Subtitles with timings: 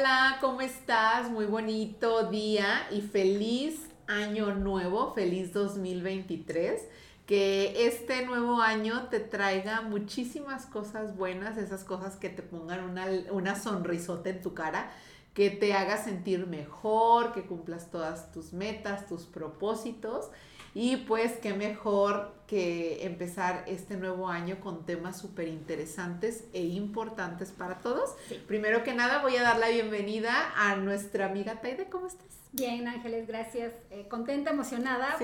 [0.00, 1.30] Hola, ¿cómo estás?
[1.30, 6.80] Muy bonito día y feliz año nuevo, feliz 2023.
[7.26, 12.96] Que este nuevo año te traiga muchísimas cosas buenas, esas cosas que te pongan
[13.30, 14.90] una, sonrisota en tu cara,
[15.34, 20.30] que te haga sentir mejor, que cumplas todas tus metas, tus propósitos
[20.74, 27.50] y pues qué mejor que empezar este nuevo año con temas súper interesantes e importantes
[27.50, 28.16] para todos.
[28.46, 31.88] Primero que nada voy a dar la bienvenida a nuestra amiga Taide.
[31.88, 32.26] ¿Cómo estás?
[32.52, 33.72] Bien, Ángeles, gracias.
[33.90, 35.16] Eh, contenta, emocionada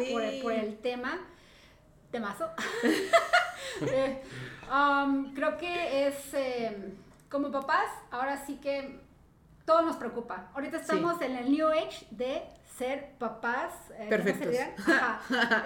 [0.42, 1.18] por, el tema.
[2.10, 2.48] Temazo.
[3.92, 4.22] Eh,
[4.72, 6.94] um, creo que es, eh,
[7.28, 9.00] como papás, ahora sí que
[9.66, 10.50] todo nos preocupa.
[10.54, 12.42] Ahorita estamos en el New Age de
[12.76, 13.72] ser papás.
[13.98, 14.46] Eh, Perfectos.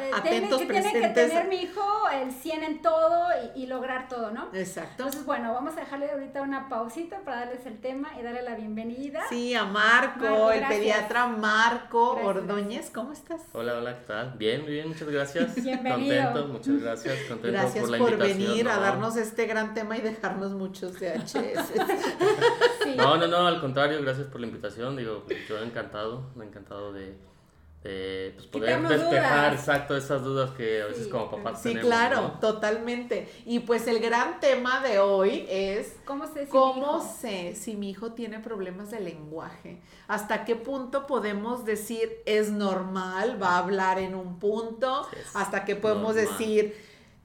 [0.00, 4.30] Eh, Atentos, que tiene que tener mi hijo el 100 en todo y, lograr todo,
[4.30, 4.48] ¿no?
[4.52, 4.90] Exacto.
[4.90, 8.54] Entonces, bueno, vamos a dejarle ahorita una pausita para darles el tema y darle la
[8.54, 9.22] bienvenida.
[9.28, 12.90] Sí, a Marco, el pediatra Marco Ordóñez.
[12.90, 13.42] ¿Cómo estás?
[13.52, 14.34] Hola, hola, ¿qué tal?
[14.38, 15.54] Bien, bien, muchas gracias.
[15.62, 16.32] Bienvenido.
[16.32, 17.18] Contento, muchas gracias.
[17.28, 21.32] Contento gracias por la por venir a darnos este gran tema y dejarnos muchos DHS.
[22.84, 22.94] sí.
[22.96, 24.96] No, no, no, al contrario, gracias por la invitación.
[24.96, 30.50] Digo, yo he encantado, me he encantado de de, pues poder despejar exacto esas dudas
[30.50, 33.28] que a veces como papás sí, claro, totalmente.
[33.46, 37.16] Y pues el gran tema de hoy es cómo sé si, cómo mi hijo?
[37.20, 39.80] sé si mi hijo tiene problemas de lenguaje.
[40.08, 45.06] ¿Hasta qué punto podemos decir es normal, va a hablar en un punto?
[45.34, 46.76] ¿Hasta qué podemos decir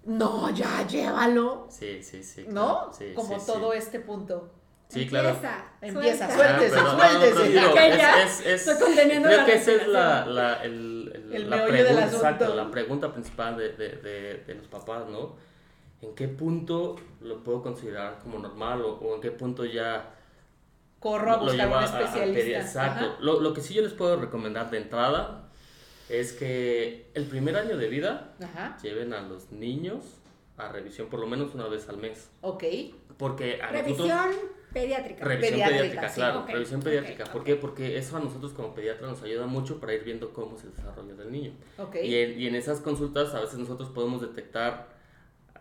[0.06, 1.67] no, ya llévalo?
[1.70, 2.45] Sí, sí, sí.
[2.48, 2.92] ¿No?
[3.16, 4.52] Como todo este punto.
[4.88, 5.66] Sí, Empieza, claro.
[5.81, 7.50] Empieza, suéltese, Ah, suéltese.
[7.55, 10.64] no, no, no, Aquella, es, es, estoy conteniendo creo la que esa es la, la,
[10.64, 15.08] el, el- El la pregunta, exacto, la pregunta principal de, de, de, de los papás,
[15.09, 15.36] ¿no?
[16.02, 20.11] ¿En qué punto lo puedo considerar como normal o, o en qué punto ya
[20.99, 22.04] Corro a lo buscar un a- a pedir?
[22.05, 22.60] especialista.
[22.61, 23.15] Exacto.
[23.21, 25.49] Lo, lo que sí yo les puedo recomendar de entrada
[26.10, 28.77] es que el primer año de vida Ajá.
[28.83, 30.04] lleven a los niños
[30.58, 32.30] a revisión por lo menos una vez al mes.
[32.42, 32.64] Ok.
[33.17, 34.10] Porque a nosotros...
[34.75, 35.23] Pediátrica.
[35.23, 37.23] Revisión Pediátrica, pediátrica, sí, claro, ok, revisión pediátrica.
[37.31, 37.47] ¿Por ok.
[37.47, 37.55] qué?
[37.55, 40.75] Porque eso a nosotros como pediatras nos ayuda mucho para ir viendo cómo es el
[40.75, 41.53] desarrollo del niño.
[42.03, 44.89] Y, en, y en esas consultas a veces nosotros podemos detectar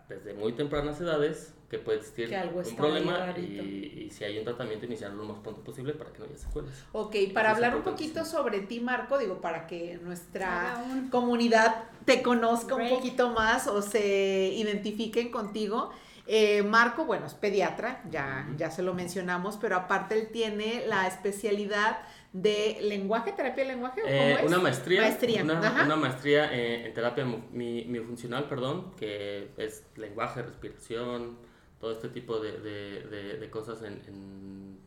[0.08, 4.36] desde muy tempranas edades que puede existir Que algo un problema y, y si hay
[4.38, 6.84] un tratamiento iniciarlo lo más pronto posible para que no haya secuelas.
[6.92, 11.84] Ok, para Eso hablar un poquito sobre ti, Marco, digo, para que nuestra un- comunidad
[12.04, 12.94] te conozca un Break.
[12.96, 15.90] poquito más o se identifiquen contigo.
[16.26, 21.06] Eh, Marco, bueno, es pediatra, ya, ya se lo mencionamos, pero aparte él tiene la
[21.06, 21.98] especialidad
[22.32, 24.46] de lenguaje, terapia de lenguaje, ¿o ¿cómo Eh, es?
[24.46, 31.36] una maestría, Maestría, Una, maestría eh, en terapia mi- miofuncional, perdón, que es lenguaje, respiración,
[31.78, 34.78] todo este tipo de, de, de- de cosas en, en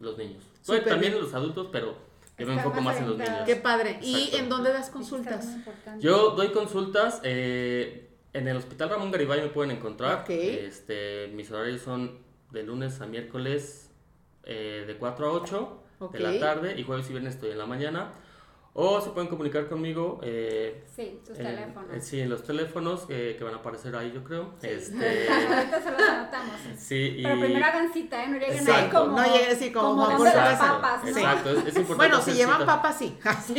[0.00, 0.44] los niños.
[0.66, 1.14] Bueno, también bien.
[1.14, 1.96] en los adultos, pero
[2.38, 3.38] yo me Está enfoco más en los niños.
[3.46, 3.98] Qué padre.
[4.02, 5.48] ¿Y en dónde das consultas?
[5.98, 10.24] Yo doy consultas eh, en el Hospital Ramón Garibay me pueden encontrar.
[10.28, 12.18] Este, mis horarios son
[12.50, 13.90] de lunes a miércoles
[14.44, 16.12] eh, de 4 a 8 Ok.
[16.12, 18.12] de la tarde y jueves y viernes estoy en la mañana.
[18.76, 21.92] O se pueden comunicar conmigo eh, Sí, sus en- teléfonos.
[21.94, 24.52] en- sí, en los teléfonos eh, que van a aparecer ahí, yo creo.
[24.60, 24.66] Sí.
[24.66, 26.54] Este, Ahorita se los anotamos.
[26.76, 27.22] sí, y...
[27.22, 28.26] Pero primero hagan cita, ¿eh?
[28.26, 29.16] No lleguen ahí Exacto, como...
[29.20, 30.72] no lleguen así como como las Gaza.
[30.72, 31.08] papas, ¿no?
[31.08, 31.94] Exacto, es, es importante.
[31.94, 32.66] Bueno, si llevan cita.
[32.66, 33.16] papas, sí.
[33.46, 33.54] Sí,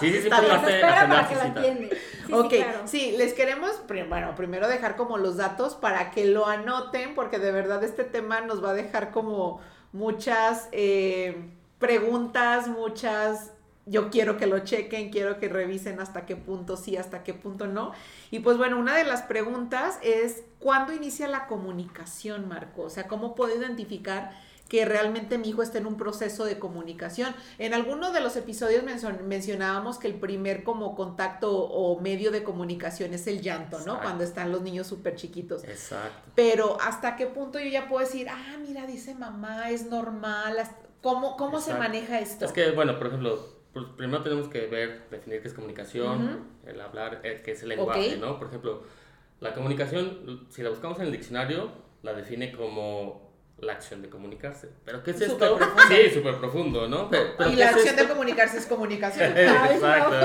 [0.00, 0.52] sí, es Está bien.
[0.54, 1.98] importante para que la atiende.
[2.26, 2.80] Sí, ok, sí, claro.
[2.86, 3.72] sí, les queremos,
[4.08, 8.40] bueno, primero dejar como los datos para que lo anoten, porque de verdad este tema
[8.40, 9.60] nos va a dejar como
[9.92, 13.52] muchas eh, preguntas, muchas,
[13.86, 17.66] yo quiero que lo chequen, quiero que revisen hasta qué punto sí, hasta qué punto
[17.66, 17.92] no.
[18.30, 22.82] Y pues bueno, una de las preguntas es, ¿cuándo inicia la comunicación, Marco?
[22.82, 24.32] O sea, ¿cómo puedo identificar
[24.68, 27.34] que realmente mi hijo está en un proceso de comunicación.
[27.58, 32.44] En alguno de los episodios mencio- mencionábamos que el primer como contacto o medio de
[32.44, 34.00] comunicación es el llanto, ¿no?
[34.00, 35.64] Cuando están los niños súper chiquitos.
[35.64, 36.30] Exacto.
[36.36, 40.56] Pero hasta qué punto yo ya puedo decir, ah, mira, dice mamá, es normal.
[41.02, 42.44] ¿Cómo, cómo se maneja esto?
[42.44, 46.70] Es que, bueno, por ejemplo, pues, primero tenemos que ver, definir qué es comunicación, Ujú.
[46.70, 48.20] el hablar, eh, qué es el lenguaje, Ok.
[48.20, 48.38] ¿no?
[48.38, 48.82] Por ejemplo,
[49.40, 51.70] la comunicación, si la buscamos en el diccionario,
[52.02, 54.70] la define como la acción de comunicarse.
[54.86, 55.56] ¿Pero qué es Súper esto?
[55.58, 55.82] profundo.
[55.88, 57.10] Sí, súper profundo, ¿no?
[57.10, 59.32] Pero, pero y ¿qué la es acción de comunicarse es comunicación.
[59.36, 60.16] Exacto.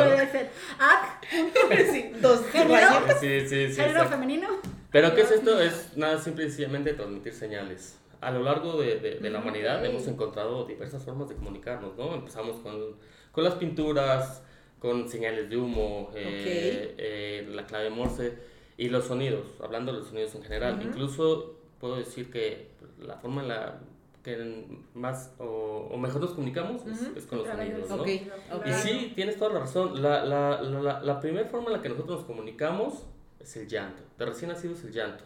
[2.21, 3.19] dos rayitas.
[3.19, 3.75] Sí, sí, sí.
[3.75, 4.47] género femenino.
[4.91, 5.59] Pero ¿qué es esto?
[5.59, 7.99] Es nada simple y sencillamente transmitir señales.
[8.21, 9.85] A lo largo de, de- de la humanidad ok.
[9.89, 12.15] hemos encontrado diversas formas de comunicarnos, ¿no?
[12.15, 12.95] Empezamos con,
[13.35, 14.41] con las pinturas,
[14.79, 18.33] con señales de humo, eh, eh, la clave Morse
[18.77, 20.81] y los sonidos, hablando de los sonidos en general.
[20.81, 23.81] Incluso puedo decir que la forma en la
[24.23, 24.65] que
[24.95, 28.01] más o, mejor nos comunicamos es, con los sonidos, ¿no?
[28.01, 28.31] Okay.
[28.65, 30.01] Y sí, tienes toda la razón.
[30.01, 33.03] La, la, la, la, primera forma en la que nosotros nos comunicamos
[33.39, 34.01] es el llanto.
[34.17, 35.25] De recién nacido es el llanto.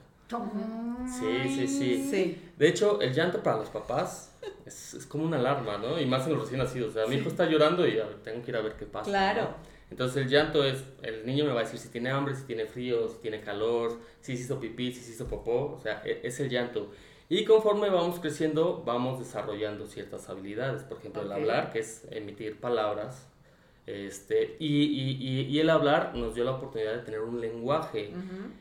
[1.08, 2.52] Sí, sí, sí, sí.
[2.58, 6.00] De hecho, el llanto para los papás es, es, como una alarma, ¿no?
[6.00, 6.92] Y más en los recién nacidos.
[6.92, 9.10] O sea, mi hijo está llorando y tengo que ir a ver qué pasa.
[9.10, 9.56] Claro.
[9.90, 12.66] Entonces el llanto es, el niño me va a decir si tiene hambre, si tiene
[12.66, 16.22] frío, si tiene calor, si se hizo pipí, si se hizo popó, o sea, e,
[16.24, 16.92] es el llanto.
[17.28, 20.84] Y conforme vamos creciendo, vamos desarrollando ciertas habilidades.
[20.84, 23.28] Por ejemplo, el hablar, que es emitir palabras.
[23.90, 28.14] Este, y, y, y, el hablar nos dio la oportunidad de tener un lenguaje.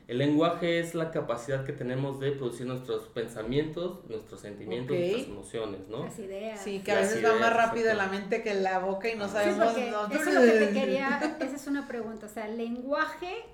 [0.07, 5.89] El lenguaje es la capacidad que tenemos de producir nuestros pensamientos, nuestros sentimientos, nuestras emociones,
[5.89, 6.05] ¿no?
[6.05, 6.65] Las ideas.
[6.65, 9.75] Sí, que a veces va más rápido la mente que la boca y no sabemos.
[9.75, 12.25] Sí, eso es lo que te quería, esa es una pregunta.
[12.25, 13.45] O sea, el lenguaje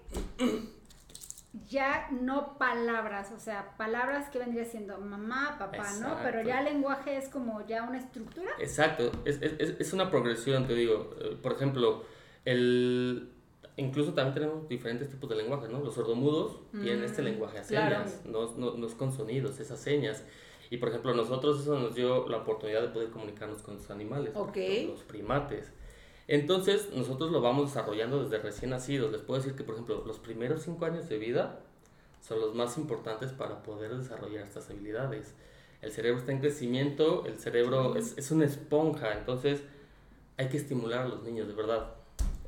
[1.69, 6.17] ya no palabras, o sea, palabras que vendría siendo mamá, papá, ¿no?
[6.23, 8.51] Pero ya el lenguaje es como ya una estructura.
[8.59, 11.15] Exacto, es, es, es una progresión, te digo.
[11.21, 12.05] Eh, por ejemplo,
[12.45, 13.31] el,
[13.77, 15.81] incluso también tenemos diferentes tipos de lenguaje, ¿no?
[15.81, 19.79] Los sordomudos tienen este mm, lenguaje a señas, no, no, no, es con sonidos, esas
[19.79, 20.25] señas.
[20.71, 24.35] Y por ejemplo, nosotros eso nos dio la oportunidad de poder comunicarnos con los animales,
[24.35, 25.73] los primates.
[26.26, 29.12] Entonces, nosotros lo vamos desarrollando desde recién nacidos.
[29.12, 31.61] Les puedo decir que, por ejemplo, los primeros cinco años de vida
[32.21, 35.35] son los más importantes para poder desarrollar estas habilidades.
[35.82, 39.62] El cerebro está en crecimiento, el cerebro es, es una esponja, entonces
[40.38, 41.94] hay que estimular a los niños, de verdad.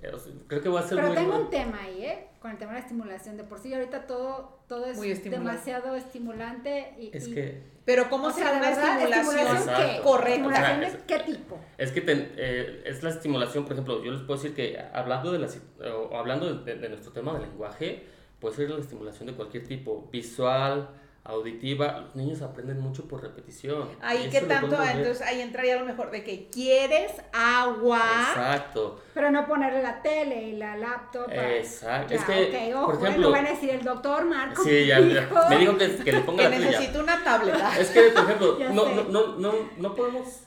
[0.02, 0.12] Eh,
[0.46, 2.28] creo que va a ser Pero tengo un tema ahí, ¿eh?
[2.40, 3.36] Con el tema de la estimulación.
[3.36, 6.94] De por sí, ahorita todo, todo es demasiado estimulante.
[6.98, 10.90] Y, es que pero ¿cómo se da una estimulación, correcta?
[11.06, 11.60] ¿Qué tipo?
[11.78, 15.38] Es que eh, es la estimulación, por ejemplo, yo les puedo decir que hablando de,
[15.38, 15.48] la,
[15.94, 18.02] o hablando de, nuestro tema de lenguaje,
[18.40, 20.90] puede ser la estimulación de cualquier tipo, visual,
[21.28, 23.88] auditiva, los niños aprenden mucho por repetición.
[24.00, 28.00] Ahí qué tanto, entonces ahí entraría lo mejor de que quieres agua.
[28.30, 29.00] Exacto.
[29.14, 31.28] Pero no ponerle la tele y la laptop.
[31.30, 32.14] Exacto.
[32.14, 34.62] es que, por ejemplo, van a decir el doctor Marco.
[34.62, 37.78] Sí, ya, me dijo que, que le ponga que necesito una tableta.
[37.78, 40.45] Es que, por ejemplo, no, no, no, no, no podemos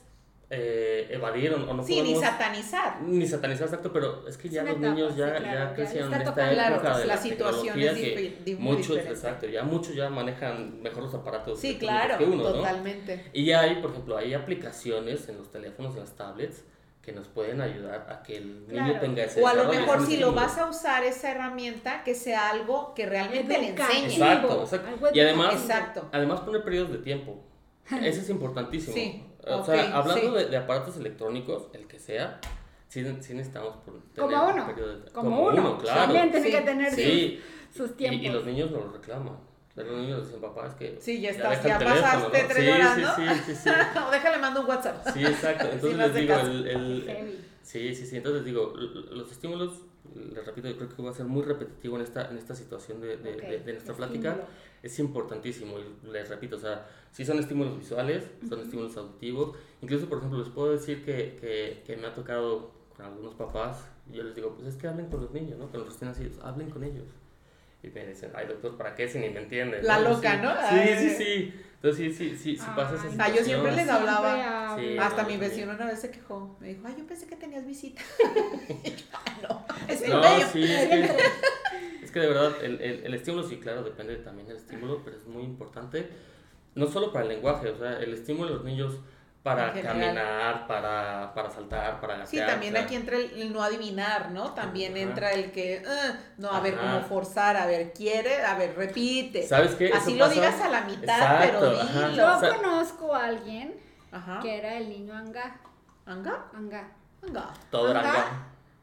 [0.51, 3.01] eh, evadir o, no sí, ni satanizar.
[3.03, 6.97] Ni satanizar, exacto, pero es que ya los niños ya, ya crecieron en esta época
[6.97, 11.77] de la, situación es que muchos, exacto, ya muchos ya manejan mejor los aparatos sí,
[11.77, 13.29] claro, que uno, totalmente.
[13.31, 16.63] Y hay, por ejemplo, hay aplicaciones en los teléfonos, en las tablets,
[17.03, 20.17] que nos pueden ayudar a que el niño tenga ese O a lo mejor si
[20.17, 24.13] lo vas a usar esa herramienta, que sea algo que realmente le enseñe.
[24.13, 25.09] Exacto, exacto.
[25.13, 26.09] Y además, exacto.
[26.11, 27.43] además poner periodos de tiempo.
[28.03, 28.95] Eso es importantísimo.
[28.95, 29.28] Sí.
[29.47, 32.39] O sea, hablando de, de, aparatos electrónicos, el que sea,
[32.88, 36.01] sí, sí necesitamos por tener como uno, de, como, como, uno, claro.
[36.01, 37.41] También tiene que tener sí.
[37.74, 38.21] sus, tiempos.
[38.21, 39.38] Y, y, los niños lo reclaman.
[39.75, 40.97] Los niños dicen, papá, es que.
[41.00, 43.15] Sí, ya estás, ya, pasaste tres sí, horas, ¿no?
[43.15, 43.69] Sí, sí, sí.
[44.07, 45.07] o déjale, mando un WhatsApp.
[45.13, 45.68] Sí, exacto.
[45.71, 48.18] Entonces les digo, el, el, Sí, sí, sí.
[48.18, 48.74] Entonces digo,
[49.12, 49.83] los estímulos,
[50.15, 52.99] les repito, yo creo que va a ser muy repetitivo en esta, en esta situación
[53.01, 54.47] de, de, de, de nuestra plática.
[54.81, 55.75] Es importantísimo,
[56.11, 59.57] les repito, o sea, sí son estímulos visuales, son estímulos auditivos.
[59.81, 63.85] Incluso, por ejemplo, les puedo decir que, que, que me ha tocado con algunos papás,
[64.09, 65.69] y yo les digo, pues es que hablen con los niños, ¿no?
[65.69, 67.06] Con los recién nacidos, hablen con ellos.
[67.81, 69.86] Y me dicen, ay doctor, ¿para qué si ni me entienden?
[69.86, 70.54] La loca, ¿no?
[70.69, 71.54] Sí, sí, sí.
[71.81, 73.21] Entonces sí, sí, sí, sí pasa esa situación.
[73.21, 74.76] Ah, yo siempre les hablaba.
[75.00, 76.57] Hasta mi vecino una vez se quejó.
[76.59, 78.02] Me dijo, ay, yo pensé que tenías visita.
[79.42, 81.18] no, es no, sí, es que,
[82.04, 85.16] es que de verdad, el, el, el estímulo, sí, claro, depende también del estímulo, pero
[85.16, 86.09] es muy importante.
[86.76, 89.00] No solo para el lenguaje, o sea, el estímulo de los niños
[89.43, 92.27] para caminar, para, para saltar, para gatear.
[92.27, 94.53] Sí, también aquí entra el, no adivinar, ¿no?
[94.53, 98.75] También entra el que, ah, no, a ver cómo forzar, a ver, quiere, a ver,
[98.75, 99.47] repite.
[99.47, 99.91] ¿Sabes qué?
[99.93, 102.15] Así lo digas a la mitad, pero dilo.
[102.15, 103.79] Yo conozco a alguien
[104.41, 105.59] que era el niño Anga.
[106.05, 106.45] ¿Anga?
[106.53, 106.91] Anga.
[107.21, 107.53] Anga.
[107.69, 108.25] Todo era Anga.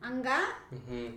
[0.00, 0.38] Anga.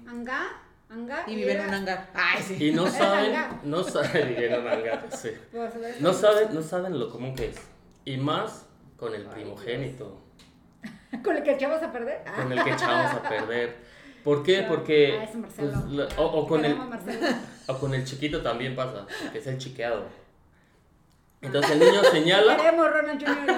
[0.07, 0.47] Anga.
[0.89, 1.23] Anga.
[1.27, 2.09] Y viven en un hangar.
[2.15, 2.57] Ay, sí.
[2.59, 5.29] Y no saben, no saben, viven en un hangar, sí.
[5.51, 7.57] Pues, no saben, no saben lo común que es.
[8.05, 8.65] Y más
[8.99, 10.21] con el primogénito.
[11.23, 12.23] ¿Con el que echamos a perder?
[12.35, 13.77] Con el que echamos a perder.
[14.23, 14.65] ¿Por qué?
[14.67, 15.19] Porque...
[15.21, 16.77] Ah, pues, o, con el,
[17.67, 20.03] o con el chiquito también pasa, que es el chiqueado.
[21.41, 22.57] Entonces el niño señala.
[22.57, 23.55] Queremos Ronald Jr.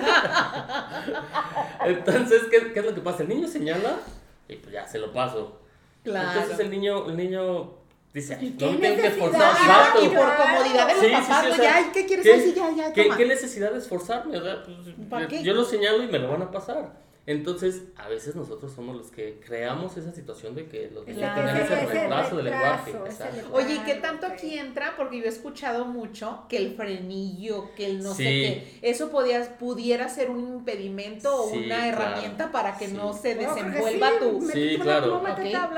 [1.86, 3.24] Entonces, ¿qué, ¿qué, es lo que pasa?
[3.24, 3.98] El niño señala
[4.48, 5.60] y pues ya se lo paso.
[6.03, 6.29] Claro.
[6.29, 7.80] Entonces el niño, el niño
[8.13, 10.06] Dice, no tengo que esforzarme.
[10.06, 12.56] Y por comodidad de los sí, papás, sí, sí, ya, ¿qué quieres decir?
[12.56, 14.38] Ya, ya, ¿qué, ¿Qué, necesidad de esforzarme?
[14.38, 17.00] O sea, pues, yo lo señalo y me lo van a pasar.
[17.27, 21.56] Entonces, a veces nosotros somos los que creamos esa situación de que los niños tienen
[21.56, 22.94] ese retraso del lenguaje.
[23.53, 24.96] Oye, ¿y qué tanto aquí entra?
[24.98, 29.50] Porque yo he escuchado mucho que el frenillo, que el no sé qué, eso podías,
[29.50, 34.50] pudiera ser un impedimento o una herramienta para que no se desenvuelva tu...
[34.51, 35.24] Sí, claro.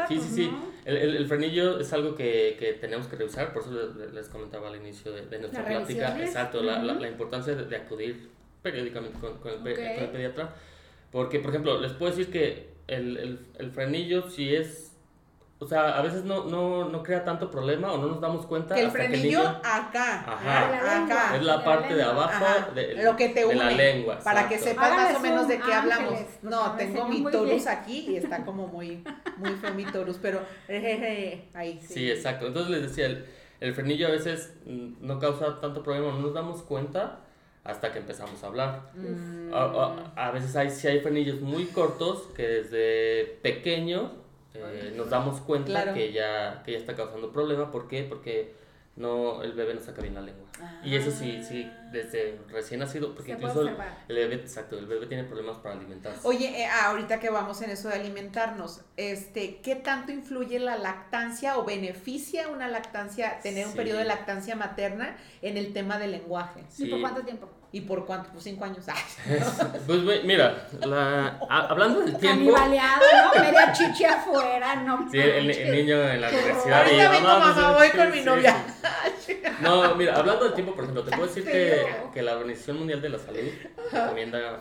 [0.08, 0.52] Sí, sí, sí.
[0.86, 3.72] El, el, frenillo es algo que, que, tenemos que reusar, por eso
[4.14, 8.30] les, comentaba al inicio de, nuestra plática, exacto, la, la, importancia de, acudir
[8.62, 10.54] periódicamente con, con, el, con el pediatra
[11.14, 14.93] porque, por ejemplo, les puedo decir que el, el, el frenillo si es
[15.64, 18.76] o sea, a veces no, no, no crea tanto problema o no nos damos cuenta.
[18.76, 20.26] Que el frenillo acá.
[20.28, 21.04] Ajá.
[21.04, 21.38] Acá.
[21.38, 24.20] Es la parte de abajo de, Lo que te une, la lengua.
[24.20, 26.20] Para que sepas más o menos de qué hablamos.
[26.42, 29.04] No, tengo mi torus aquí y está como muy,
[29.38, 30.42] muy feo mi torus, pero
[31.54, 31.94] ahí sí.
[31.94, 32.48] Sí, exacto.
[32.48, 33.26] Entonces les decía, el,
[33.62, 37.20] el frenillo a veces mm, no causa tanto problema, no nos damos cuenta
[37.64, 38.92] hasta que empezamos a hablar.
[38.96, 39.54] Mm.
[39.54, 44.23] A, veces hay, si hay frenillos muy cortos que desde pequeño
[44.54, 47.72] eh, nos damos cuenta que, ya, que ya está causando problema.
[47.72, 48.04] ¿Por qué?
[48.04, 48.54] Porque
[48.96, 50.46] no el bebé no saca bien la lengua.
[50.84, 51.90] Y eso sí, sí, ah.
[51.92, 53.76] desde recién nacido, porque incluso el,
[54.08, 56.20] bebé, exacto, el bebé tiene problemas para alimentarse.
[56.24, 60.78] Oye, eh, ah, ahorita que vamos en eso de alimentarnos, este, ¿qué tanto influye la
[60.78, 66.12] lactancia o beneficia una lactancia, tener un periodo de lactancia materna en el tema del
[66.12, 66.64] lenguaje?
[66.78, 67.50] ¿Y por cuánto tiempo?
[67.74, 68.30] ¿Y por cuánto?
[68.32, 68.86] Pues cinco años.
[69.88, 72.54] pues mira, la, hablando del tiempo.
[72.54, 73.02] Canibaleado,
[73.34, 73.42] ¿no?
[73.42, 75.08] Media chichi afuera, no.
[75.12, 76.84] Sí, el, niño en la universidad.
[76.84, 78.56] Ahorita vengo, mamá, voy con mi novia.
[79.62, 83.02] No, mira, hablando del tiempo, por ejemplo, te puedo decir que, que la Organización Mundial
[83.02, 83.50] de la Salud
[83.92, 84.60] recomienda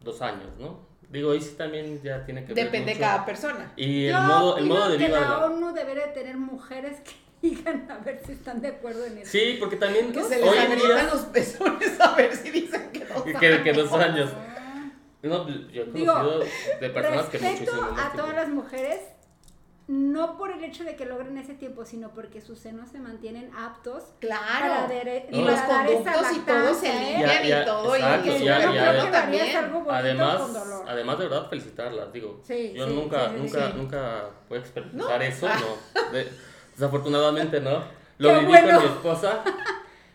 [0.00, 0.86] dos años, ¿no?
[1.08, 3.72] Digo, ahí sí también ya tiene que ver Depende de cada persona.
[3.76, 5.06] Y el modo, el modo de vida.
[5.06, 7.12] Que la ONU debería tener mujeres que
[7.44, 9.30] digan a ver si están de acuerdo en eso.
[9.30, 11.02] Sí, porque también que se les hoy día...
[11.04, 13.40] los pezones a ver si dicen que dos años.
[13.40, 14.30] Que, que dos años.
[15.22, 16.40] No, yo he conocido
[16.80, 19.00] de personas que muchísimo a todas las mujeres
[19.86, 23.50] no por el hecho de que logren ese tiempo, sino porque sus senos se mantienen
[23.54, 24.86] aptos claro.
[24.86, 29.56] para y los conductos y todo se alinean y todo exacto, y ya, ya, también.
[29.90, 30.40] además
[30.86, 32.40] además de verdad felicitarlas digo
[32.74, 36.18] yo nunca nunca nunca puedo experimentar eso no
[36.74, 37.82] desafortunadamente no
[38.18, 39.44] lo viví con mi esposa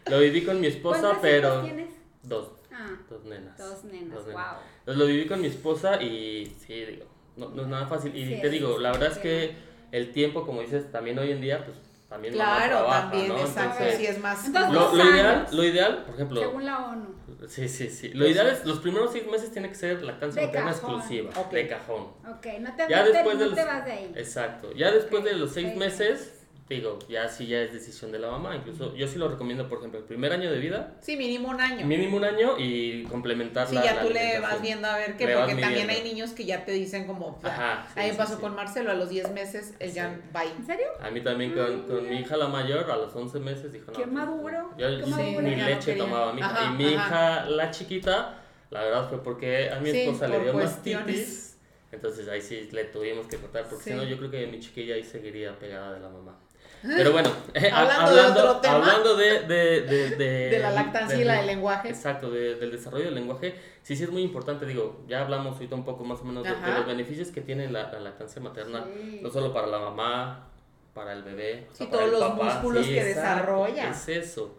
[0.06, 1.90] lo viví con mi esposa pero tienes?
[2.24, 6.86] dos ah, dos nenas dos nenas, wow entonces lo viví con mi esposa y sí
[6.86, 7.06] digo
[7.40, 8.16] no, no es nada fácil.
[8.16, 9.56] Y te digo, la verdad es que
[9.92, 11.78] el tiempo, como dices, también hoy en día, pues
[12.10, 13.40] también claro, también, ¿no?
[13.40, 14.50] exacto, sí es más...
[14.50, 16.42] lo, ideal, lo ideal, por ejemplo...
[16.42, 17.16] Según la ONU.
[17.48, 18.10] Sí, sí, sí.
[18.10, 22.08] Lo ideal es, los primeros seis meses tiene que ser lactancia materna exclusiva, de cajón.
[22.28, 24.12] Ok, no te, ya después de los, vas de ahí.
[24.16, 24.74] Exacto.
[24.74, 26.39] Ya después de los seis meses
[26.70, 28.56] digo, ya sí ya es decisión de la mamá.
[28.56, 30.98] Incluso yo sí lo recomiendo, por ejemplo, el primer año de vida.
[31.02, 31.86] Sí, mínimo un año.
[31.86, 35.56] Mínimo un año y complementar sí, ya tú le vas viendo a ver qué, porque
[35.56, 38.92] también hay niños que ya te dicen como, Ajá, sí, a mí pasó con Marcelo
[38.92, 40.88] a los 10 meses, él ya va ¿En serio?
[41.02, 43.98] A mí también con, con mi hija la mayor a los 11 meses dijo, no.
[43.98, 44.74] Qué maduro.
[44.78, 46.66] Yo, ¿Qué mi leche tomaba mi hija.
[46.66, 51.58] y mi hija, la chiquita, la verdad fue porque a mi esposa le dio mastitis.
[51.92, 54.96] Entonces ahí sí le tuvimos que cortar, porque si no yo creo que mi chiquilla
[54.96, 56.38] ahí seguiría pegada de la mamá.
[56.82, 57.30] Pero bueno,
[57.74, 60.10] hablando, de, otro tema, hablando de, de, de,
[60.50, 61.90] de, la lactancia y la del lenguaje.
[61.90, 63.56] Exacto, del desarrollo del lenguaje.
[63.84, 66.52] Sí, sí es muy importante, digo, ya hablamos ahorita un poco más o menos de,
[66.52, 68.86] los beneficios que tiene la, lactancia materna,
[69.22, 70.48] no solo para la mamá,
[70.94, 73.90] para el bebé, sí, todos los músculos que desarrolla.
[73.90, 74.58] Es eso.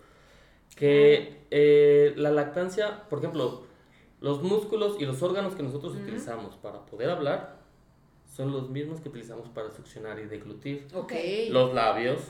[0.76, 3.64] Que eh, la lactancia, por ejemplo,
[4.20, 7.59] los músculos y los órganos que nosotros utilizamos para poder hablar
[8.40, 10.88] son los mismos que utilizamos para succionar y deglutir.
[10.94, 11.50] Okay.
[11.50, 12.22] Los labios,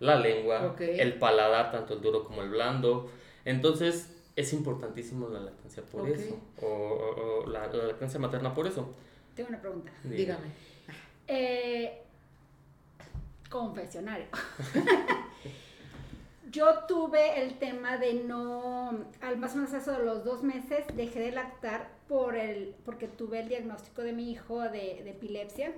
[0.00, 3.10] la lengua, el paladar, tanto el duro como el blando.
[3.46, 8.92] Entonces, es importantísimo la lactancia por eso, o, la, lactancia materna por eso.
[9.34, 9.90] Tengo una pregunta.
[10.04, 10.48] Dígame.
[11.26, 12.02] Eh,
[13.48, 14.26] confesionario.
[16.50, 20.84] Yo tuve el tema de no, al más o menos eso de los dos meses,
[20.94, 25.72] dejé de lactar por el, porque tuve el diagnóstico de mi hijo de, de epilepsia.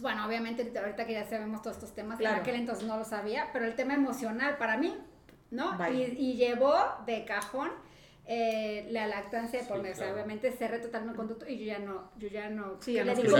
[0.00, 2.36] Bueno, obviamente ahorita que ya sabemos todos estos temas, claro.
[2.36, 4.96] en aquel entonces no lo sabía, pero el tema emocional para mí,
[5.50, 5.76] ¿no?
[5.92, 7.70] Y, y, llevó de cajón
[8.34, 12.48] eh, la lactancia por medio, obviamente cerré totalmente conducto y yo ya no, yo ya
[12.48, 13.36] no, sí, ya le di como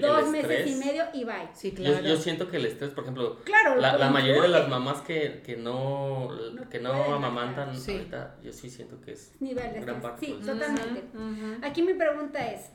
[0.00, 1.48] dos meses y medio y bye.
[1.54, 2.00] Sí, claro.
[2.06, 5.42] Yo, siento que el estrés, por ejemplo, claro, la, la mayoría de las mamás que,
[5.44, 6.28] que no,
[6.70, 10.26] que no amamantan ahorita, yo sí siento que es Nivel de gran parte.
[10.26, 11.66] Sí, totalmente.
[11.66, 12.70] Aquí mi pregunta es,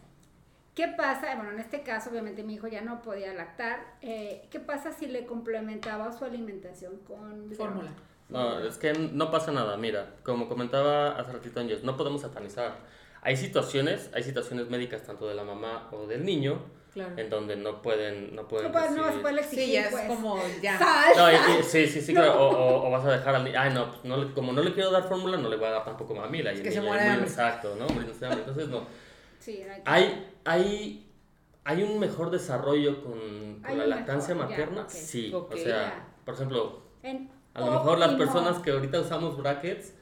[0.75, 1.35] ¿Qué pasa?
[1.35, 3.95] Bueno, en este caso, obviamente mi hijo ya no podía lactar.
[4.01, 7.91] Eh, ¿Qué pasa si le complementaba su alimentación con fórmula?
[8.29, 9.77] No, es que no pasa nada.
[9.77, 12.77] Mira, como comentaba hace ratito Ángeles, no podemos satanizar.
[13.21, 16.61] hay situaciones, hay situaciones médicas tanto de la mamá o del niño
[16.95, 20.03] en donde no pueden no pueden no, puedes, no puede exigir, sí ya pues.
[20.03, 20.79] es como ya.
[21.17, 24.03] No, sí sí sí claro, o, o, vas a dejar al niño ay no pues
[24.05, 26.59] no como no le quiero dar fórmula no le voy a dar tampoco mamila es
[26.59, 28.85] y que se muere exacto no entonces no.
[29.39, 31.09] Sí, hay hay
[31.63, 36.83] hay un mejor desarrollo con, con la lactancia materna sí o sea por ejemplo
[37.53, 39.93] a lo mejor las personas que ahorita usamos brackets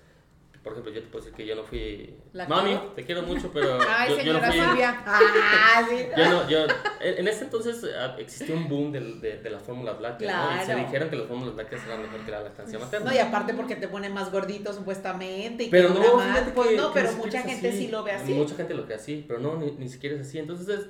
[0.63, 2.13] por ejemplo, yo te puedo decir que yo no fui.
[2.48, 3.79] Mami, te quiero mucho, pero.
[3.89, 4.60] Ay, yo, no fui...
[4.62, 6.05] Ah, sí.
[6.15, 6.60] Yo no, yo.
[7.00, 10.55] En ese entonces ah, existió un boom de, de, de las fórmulas lácteas, claro.
[10.55, 10.62] ¿no?
[10.62, 13.10] Y se dijeron que las fórmulas lácteas eran mejor que la lactancia materna.
[13.10, 15.63] No, y aparte porque te pone más gordito supuestamente.
[15.63, 18.34] Y pero no, más, pues no, pero mucha gente sí lo ve así.
[18.34, 20.38] Mucha gente lo ve así, pero no, ni, ni siquiera es así.
[20.38, 20.89] Entonces,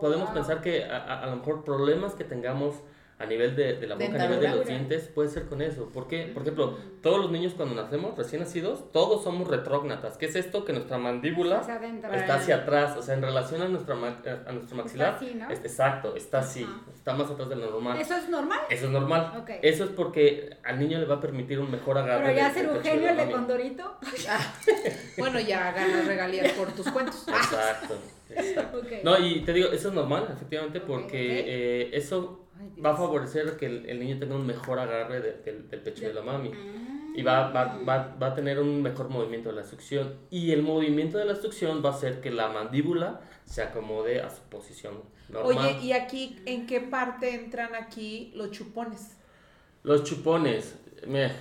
[0.00, 2.74] podemos pensar que a, a, a lo mejor problemas que tengamos
[3.22, 5.88] a nivel de, de la boca, a nivel de los dientes, puede ser con eso.
[5.90, 6.30] ¿Por qué?
[6.34, 10.16] Por ejemplo, todos los niños cuando nacemos, recién nacidos, todos somos retrógnatas.
[10.16, 10.64] ¿Qué es esto?
[10.64, 11.60] Que nuestra mandíbula
[12.12, 15.14] está hacia atrás, o sea, en relación a, nuestra a nuestro maxilar.
[15.14, 15.50] Está así, ¿no?
[15.50, 18.00] es, exacto, está así, está más atrás de lo normal.
[18.00, 18.60] ¿Eso es normal?
[18.68, 19.32] Eso es normal.
[19.42, 19.60] Okay.
[19.62, 22.24] Eso es porque al niño le va a permitir un mejor agarre.
[22.24, 23.98] Pero ya ser Eugenio, el de Condorito.
[25.16, 27.26] bueno, ya ganas regalías por tus cuentos.
[27.28, 27.94] Exacto.
[28.30, 28.78] exacto.
[28.82, 29.02] Okay.
[29.04, 32.41] No, y te digo, eso es normal, efectivamente, porque okay, eh, eso
[32.84, 36.06] va a favorecer que el, el, niño tenga un mejor agarre de, de, del pecho
[36.06, 36.50] de la mami.
[37.14, 40.14] Y va, va, va, va, a tener un mejor movimiento de la succión.
[40.30, 44.30] Y el movimiento de la succión va a hacer que la mandíbula se acomode a
[44.30, 44.94] su posición
[45.28, 45.58] normal.
[45.58, 49.16] Oye, ¿y aquí en qué parte entran aquí los chupones?
[49.82, 50.76] Los chupones,
[51.06, 51.34] mira,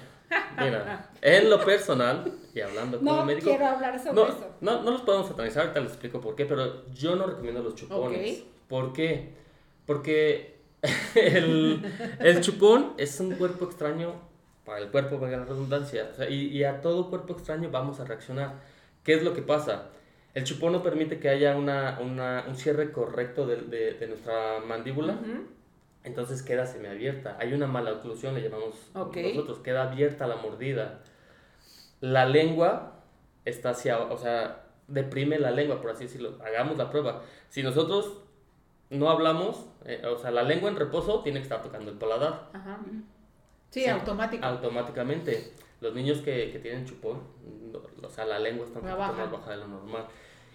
[0.58, 3.46] mira en lo personal, y hablando como no médico...
[3.46, 4.56] No quiero hablar sobre no, eso.
[4.62, 7.76] No, no los podemos satanizar, ahorita les explico por qué, pero yo no recomiendo los
[7.76, 8.20] chupones.
[8.20, 8.52] Okay.
[8.68, 9.34] ¿Por qué?
[9.86, 10.51] Porque
[11.16, 11.84] el,
[12.20, 14.14] el, chupón es un cuerpo extraño
[14.66, 16.10] para el cuerpo, valga la redundancia.
[16.12, 18.56] O sea, y, y, a todo cuerpo extraño vamos a reaccionar.
[19.04, 19.90] ¿Qué es lo que pasa?
[20.34, 24.60] El chupón no permite que haya una, una, un cierre correcto de, de, de nuestra
[24.66, 25.14] mandíbula.
[25.14, 25.46] Uh -huh.
[26.04, 27.38] Entonces queda semiabierta.
[27.40, 29.36] Hay una mala oclusión, le llamamos okay.
[29.36, 29.60] nosotros.
[29.60, 31.02] Queda abierta la mordida.
[32.00, 33.04] La lengua
[33.46, 36.40] está hacia, o sea, deprime la lengua, por así decirlo.
[36.44, 37.22] Hagamos la prueba.
[37.50, 38.18] Si nosotros
[38.90, 42.50] no hablamos, eh, o sea, la lengua en reposo tiene que estar tocando el paladar.
[42.54, 42.80] Ajá.
[43.70, 44.46] Sí, sí automático.
[44.46, 45.54] Automáticamente.
[45.80, 47.22] Los niños que, que tienen chupón,
[48.04, 49.14] o sea, la lengua está un poquito baja.
[49.14, 50.06] más baja de lo normal.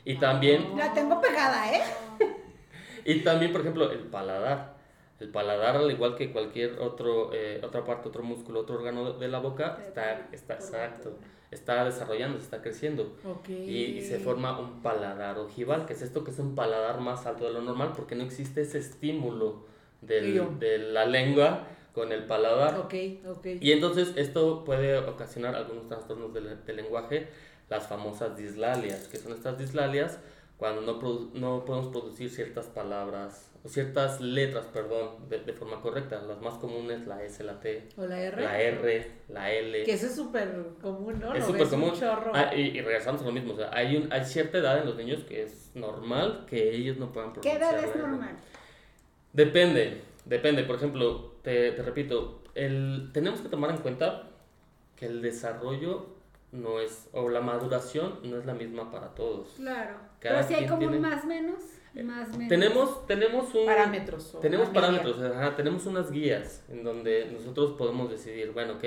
[0.04, 0.76] Y también...
[0.76, 1.82] La tengo pegada, ¿eh?
[3.04, 4.76] y también, por ejemplo, el paladar.
[5.18, 9.26] El paladar, al igual que cualquier otro, eh, otra parte, otro músculo, otro órgano de
[9.26, 11.18] la boca, está, está exacto
[11.50, 13.16] está desarrollando, está creciendo.
[13.24, 13.68] Okay.
[13.68, 17.26] Y, y, se forma un paladar ojival, que es esto que es un paladar más
[17.26, 19.64] alto de lo normal, porque no existe ese estímulo
[20.00, 22.78] del, de la lengua con el paladar.
[22.80, 23.58] Okay, okay.
[23.60, 27.28] Y entonces esto puede ocasionar algunos trastornos del, del lenguaje,
[27.70, 30.18] las famosas dislalias, que son estas dislalias
[30.56, 36.20] cuando no, produ no podemos producir ciertas palabras ciertas letras, perdón, de, de, forma correcta.
[36.22, 39.84] Las más comunes, la S, la T, o la R, la, R, la L.
[39.84, 40.48] Que eso es súper
[40.80, 41.34] común, ¿no?
[41.34, 41.92] Es súper común.
[42.32, 44.86] Ah, y, y, regresamos a lo mismo, o sea, hay, un, hay cierta edad en
[44.86, 47.58] los niños que es normal que ellos no puedan pronunciar.
[47.58, 48.36] ¿Qué edad es normal?
[49.32, 50.62] Depende, depende.
[50.64, 54.30] Por ejemplo, te, te repito, el, tenemos que tomar en cuenta
[54.96, 56.16] que el desarrollo
[56.52, 59.54] no es, o la maduración no es la misma para todos.
[59.56, 59.96] Claro.
[60.20, 61.60] Cada Pero si hay como tiene, un más menos,
[62.02, 62.48] más menos.
[62.48, 63.66] Tenemos, tenemos un...
[63.66, 64.38] Parámetros.
[64.40, 68.84] Tenemos parámetros, ajá, tenemos unas guías en donde nosotros podemos decidir, bueno, ok,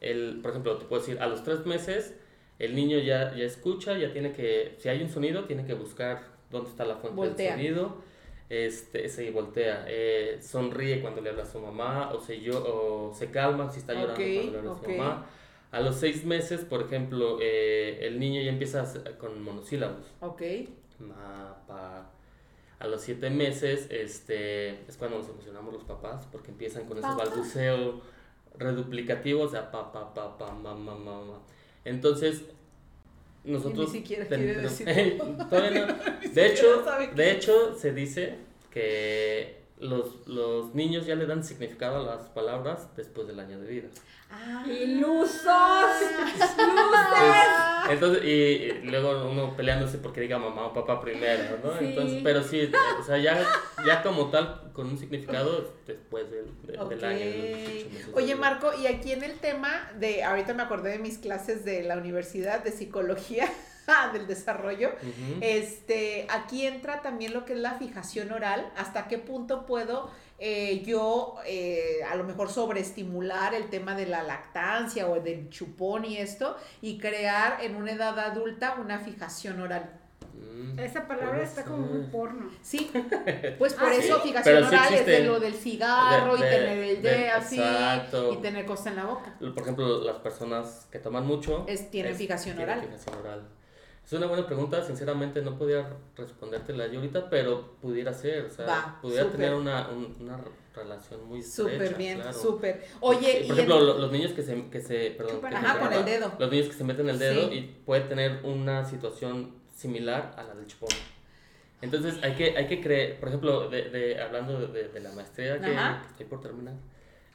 [0.00, 2.14] el, por ejemplo, te puedo decir, a los tres meses
[2.58, 6.22] el niño ya, ya escucha, ya tiene que, si hay un sonido, tiene que buscar
[6.50, 7.56] dónde está la fuente voltea.
[7.56, 8.14] del sonido.
[8.50, 13.12] Este, se voltea, eh, sonríe cuando le habla a su mamá, o se, yo, o
[13.14, 15.26] se calma si está llorando okay, cuando le habla a su mamá.
[15.72, 18.84] A los seis meses, por ejemplo, eh, el niño ya empieza
[19.18, 20.04] con monosílabos.
[20.20, 20.42] Ok.
[21.00, 22.13] Ma, pa.
[22.84, 27.06] A los siete meses este, es cuando nos emocionamos los papás porque empiezan con ese
[27.06, 27.24] Papá.
[27.24, 28.00] balbuceo
[28.58, 31.38] reduplicativo, o sea, pa, pa, pa, pa, ma, ma, ma, ma.
[31.84, 32.42] Entonces,
[33.44, 33.88] nosotros...
[33.88, 35.18] Y ni siquiera ten- quiere ten- decir
[35.50, 35.94] todavía no.
[36.22, 38.34] Ni De hecho, de hecho, se dice
[38.70, 43.66] que los, los niños ya le dan significado a las palabras después del año de
[43.66, 43.88] vida.
[44.30, 44.64] Ah.
[44.66, 45.44] ¡Ilusos!
[46.58, 47.90] ¡Luces!
[47.90, 51.78] Entonces, y, y luego uno peleándose porque diga mamá o papá primero, ¿no?
[51.78, 51.84] Sí.
[51.86, 52.70] Entonces, pero sí,
[53.00, 53.46] o sea, ya,
[53.86, 57.18] ya como tal, con un significado después del, de- del año.
[57.18, 58.34] de los 18 meses de Oye.
[58.36, 61.96] Marco, y aquí en el tema de, ahorita me acordé de mis clases de la
[61.98, 63.46] universidad de psicología
[64.12, 64.92] del desarrollo,
[65.40, 70.82] este, aquí entra también lo que es la fijación oral, hasta qué punto puedo eh,
[70.84, 76.16] yo eh, a lo mejor sobreestimular el tema de la lactancia o del chupón y
[76.16, 80.00] esto, y crear en una edad adulta una fijación oral.
[80.34, 82.50] Mm, Esa palabra está como muy porno.
[82.62, 82.90] Sí,
[83.58, 87.30] pues por ah, eso fijación oral es de lo del cigarro y tener el de,
[87.30, 87.60] así
[88.32, 89.36] y tener cosas en la boca.
[89.38, 92.80] Por ejemplo, las personas que toman mucho es, tienen fijación oral.
[92.82, 93.48] Fijación oral.
[94.04, 98.98] Es una buena pregunta, sinceramente no podía respondértela yo ahorita, pero pudiera ser, o sea,
[99.00, 99.88] pudiera tener una,
[100.20, 100.38] una
[100.74, 102.84] relación muy Súper bien, súper.
[103.00, 106.32] Oye, por ejemplo, los niños que se, que se perdón, Ajá, con el dedo.
[106.38, 110.54] Los niños que se meten el dedo y puede tener una situación similar a la
[110.54, 110.90] del chupón.
[111.80, 115.60] Entonces hay que, hay que creer, por ejemplo, de, de hablando de, de, la maestría
[115.60, 115.74] que,
[116.10, 116.74] estoy por terminar,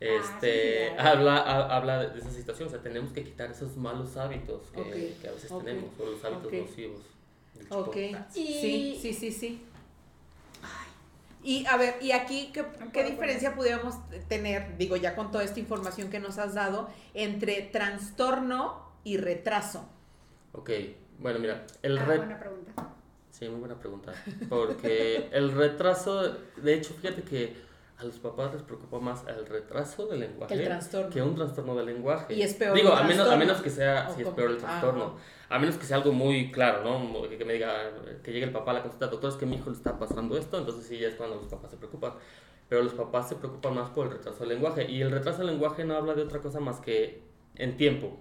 [0.01, 1.37] ah, este, habla,
[1.75, 5.31] habla de esa situación, o sea, tenemos que quitar esos malos hábitos que, que a
[5.31, 7.01] veces tenemos, o los hábitos nocivos.
[7.69, 7.95] Ok,
[8.31, 9.65] sí, sí, sí, sí.
[11.41, 13.95] Y a ver, y aquí, ¿qué, ¿qué diferencia pudiéramos
[14.27, 19.87] tener, digo, ya con toda esta información que nos has dado, entre trastorno y retraso?
[20.51, 20.69] Ok,
[21.19, 22.89] bueno, mira, el ah, buena pregunta.
[23.31, 24.13] Sí, muy buena pregunta.
[24.49, 27.55] Porque el retraso, de hecho, fíjate que
[27.99, 30.55] a los papás les preocupa más el retraso del lenguaje
[31.11, 32.33] que un trastorno del lenguaje.
[32.33, 32.73] Y es peor.
[32.73, 35.17] Digo, a menos, a menos que sea, si es peor el trastorno.
[35.49, 37.27] A menos que sea algo muy claro, ¿no?
[37.27, 37.91] Que, me diga,
[38.23, 40.37] que llegue el papá a la consulta, doctor, es que mi hijo le está pasando
[40.37, 42.13] esto, entonces sí, ya es cuando los papás se preocupan.
[42.69, 44.89] Pero los papás se preocupan más por el retraso del lenguaje.
[44.89, 47.23] Y el retraso del lenguaje no habla de otra cosa más que
[47.55, 48.17] en tiempo.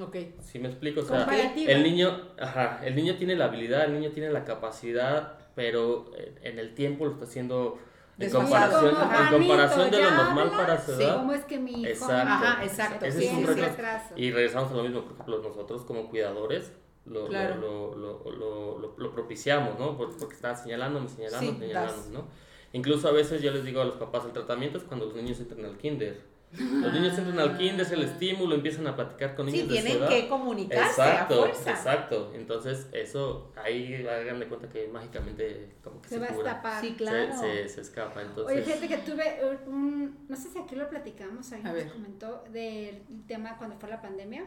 [0.00, 0.16] Ok.
[0.40, 1.02] ¿Sí me explico?
[1.02, 5.38] O sea, el niño, ajá, el niño tiene la habilidad, el niño tiene la capacidad,
[5.54, 6.10] pero
[6.42, 7.78] en el tiempo lo está haciendo
[8.20, 11.16] en comparación, en comparación de lo normal para su edad.
[11.16, 11.86] ¿Cómo es que mi hijo?
[11.86, 12.32] Exacto.
[12.32, 13.06] Ajá, exacto.
[13.06, 14.14] Ese es un retraso.
[14.16, 16.72] Y regresamos a lo mismo, por ejemplo, nosotros como cuidadores
[17.06, 19.96] lo, lo, lo, lo, lo, propiciamos, ¿no?
[19.96, 22.24] Porque está señalando, señalando, señalando, ¿no?
[22.72, 25.40] Incluso a veces yo les digo a los papás, el tratamiento es cuando los niños
[25.40, 26.22] entran al kinder.
[26.52, 30.08] Los niños entran al kinder, es el estímulo, empiezan a platicar con niños sí, tienen
[30.08, 31.70] que comunicarse exacto, a fuerza.
[31.70, 36.30] Exacto, entonces eso, ahí hagan de cuenta que mágicamente como que se, se va a
[36.30, 36.80] escapar.
[36.80, 37.38] Sí, claro.
[37.38, 38.56] Se, se, escapa, entonces...
[38.56, 43.04] Oye, fíjate que tuve un, no sé si aquí lo platicamos, ahí nos comentó del
[43.28, 44.44] tema cuando fue la pandemia.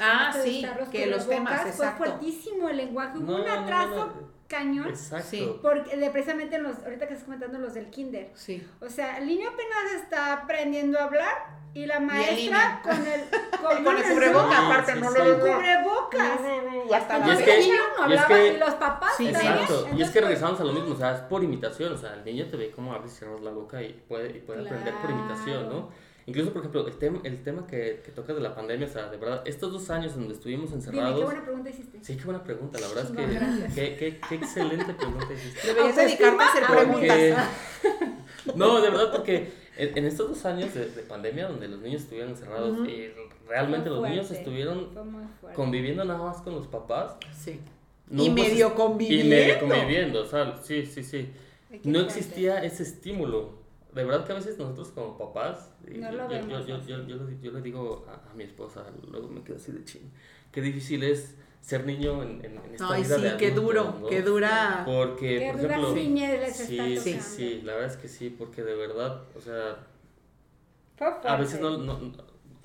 [0.00, 1.98] Ah, sí, que los temas, exacto.
[1.98, 4.88] Fue fuertísimo el lenguaje, hubo un atraso cañón.
[4.88, 5.60] Exacto.
[5.62, 8.30] Porque de, precisamente los, ahorita que estás comentando los del kinder.
[8.34, 8.66] Sí.
[8.80, 13.22] O sea, el niño apenas está aprendiendo a hablar y la maestra con el
[13.60, 16.40] con, con el cubrebocas, aparte, no lo Con cubrebocas.
[16.88, 19.88] Y hasta la niño no hablaba y, los papás sí, Exacto.
[19.96, 22.24] y es que regresamos a lo mismo, o sea, es por imitación, o sea, el
[22.24, 25.10] niño te ve cómo abres y cierras la boca y puede, y puede aprender por
[25.10, 25.90] imitación, ¿no?
[26.26, 29.08] Incluso, por ejemplo, el, tema, el tema que, que tocas de la pandemia, o sea,
[29.10, 31.16] de verdad, estos dos años en donde estuvimos encerrados...
[31.16, 31.98] Dime, qué buena pregunta hiciste.
[32.00, 33.74] Sí, qué buena pregunta, la verdad es que...
[33.74, 35.66] qué, qué, qué, excelente pregunta hiciste.
[35.66, 37.48] Deberías dedicarte a hacer preguntas.
[38.56, 42.30] no, de verdad, porque en, estos dos años de, de, pandemia, donde los niños estuvieron
[42.30, 43.10] encerrados y
[43.46, 44.94] realmente los niños estuvieron
[45.54, 47.16] conviviendo nada más con los papás...
[47.38, 47.60] Sí.
[48.10, 49.26] y medio conviviendo.
[49.26, 51.30] Y medio conviviendo, o sea, sí, sí, sí.
[51.82, 53.63] No existía ese estímulo
[53.94, 57.52] de verdad que a veces nosotros como papás, no yo, yo, yo, yo, yo, yo,
[57.52, 60.10] le digo a, mi esposa, luego me quedo así de ching,
[60.50, 64.82] qué difícil es ser niño en, en, esta Ay, vida sí, qué duro, qué dura.
[64.84, 68.74] Porque, qué por dura ejemplo, sí, sí, sí, la verdad es que sí, porque de
[68.74, 69.86] verdad, o sea,
[71.24, 71.98] a veces no, no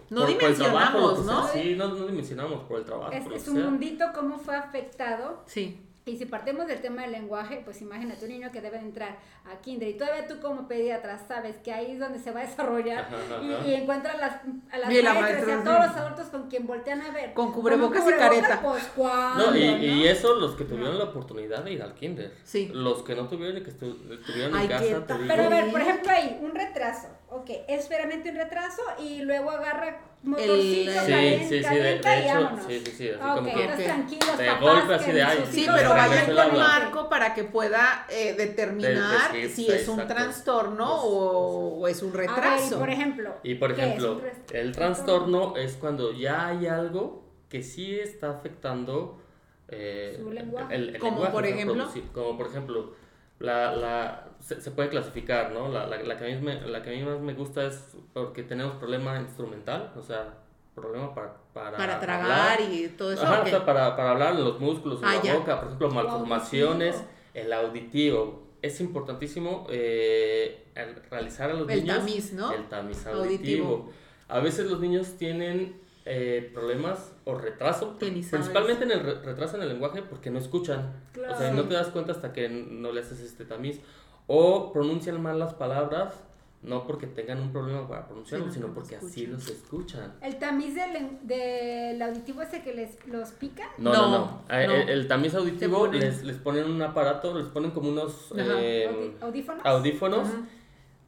[0.10, 1.48] no dimensionamos, ¿no?
[1.48, 3.12] Sí, no, no dimensionamos por el trabajo.
[3.12, 5.44] Es, es un mundito cómo fue afectado.
[5.46, 9.18] Sí y si partimos del tema del lenguaje, pues imagínate un niño que debe entrar
[9.46, 12.46] a kinder y todavía tú como pediatra sabes que ahí es donde se va a
[12.46, 13.08] desarrollar
[13.42, 14.36] y, y encuentras las,
[14.72, 17.34] a las y maestras y a todos los adultos con quien voltean a ver.
[17.34, 18.62] Con cubrebocas, y careta.
[18.62, 22.34] Pues, no, y, y, eso los que tuvieron la oportunidad de ir al kinder.
[22.44, 22.72] Sí.
[22.74, 25.06] Los que no tuvieron y que estuvieron en casa.
[25.06, 27.08] Te Pero a ver, por ejemplo ahí, un retraso.
[27.30, 31.40] Ok, es veramente un retraso y luego agarra motorcito, el...
[31.40, 35.12] sí, sí, sí, de, hecho, sí, sí, sí, así como que tranquilos, de golpe así
[35.12, 39.88] de sí, pero vaya con marco para que pueda eh, determinar de, de, si es
[39.88, 42.72] un trastorno o, o, es un retraso.
[42.72, 48.00] Ver, por ejemplo, y por ejemplo, el trastorno es cuando ya hay algo que sí
[48.00, 49.22] está afectando
[49.70, 50.76] eh, Su lenguaje.
[50.76, 52.94] El, el como lenguaje, por ejemplo, como por ejemplo
[53.40, 55.70] la, la, se, se, puede clasificar, ¿no?
[55.70, 57.96] La, la, la, que a mí me, la que a mí más me gusta es
[58.14, 60.34] porque tenemos problema instrumental, o sea,
[60.76, 61.34] problema para...
[61.54, 63.24] Para, para tragar y todo eso.
[63.24, 65.36] Ajá, o sea, para, para hablar en los músculos, en ah, la ya.
[65.36, 68.48] boca, por ejemplo, malformaciones, el auditivo.
[68.62, 70.68] Es importantísimo eh,
[71.10, 72.54] realizar a los el niños tamiz, ¿no?
[72.54, 73.66] el tamiz auditivo.
[73.66, 73.92] auditivo.
[74.28, 79.64] A veces los niños tienen eh, problemas o retraso, principalmente en el re retraso en
[79.64, 80.94] el lenguaje porque no escuchan.
[81.14, 81.34] Claro.
[81.34, 83.80] O sea, no te das cuenta hasta que no le haces este tamiz.
[84.28, 86.14] O pronuncian mal las palabras
[86.62, 90.14] no porque tengan un problema para pronunciarlo, sino porque así los escuchan.
[90.22, 93.64] ¿El tamiz del, del, auditivo ese que les los pica?
[93.78, 94.42] No, no, no.
[94.50, 99.66] Ah, el, tamiz auditivo les, les ponen un aparato, les ponen como unos eh, audífonos,
[99.66, 100.28] audífonos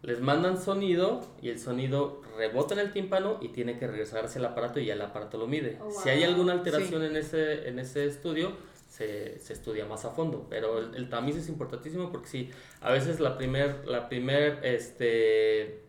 [0.03, 4.45] les mandan sonido y el sonido rebota en el tímpano y tiene que regresarse al
[4.45, 5.77] aparato y ya el aparato lo mide.
[5.81, 8.53] Oh, si hay alguna alteración en, ese, en ese estudio,
[8.89, 10.47] se, se, estudia más a fondo.
[10.49, 12.49] Pero el, tamiz es importantísimo porque sí,
[12.81, 15.81] a veces la primer, la primer este,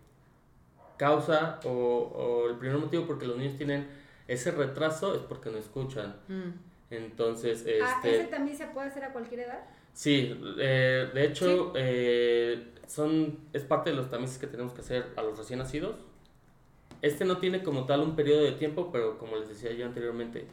[0.99, 5.59] causa o, o el primer motivo porque los niños tienen ese retraso es porque no
[5.59, 6.17] escuchan.
[6.29, 6.51] Mm.
[6.91, 8.21] Entonces, ah, este...
[8.21, 9.61] ¿Ese también se puede hacer a cualquier edad?
[9.93, 15.07] Sí, eh, de hecho, eh, son, es parte de los tamices que tenemos que hacer
[15.17, 15.97] a los recién nacidos.
[17.03, 20.47] Este no tiene como tal un periodo de tiempo, pero como les decía yo anteriormente,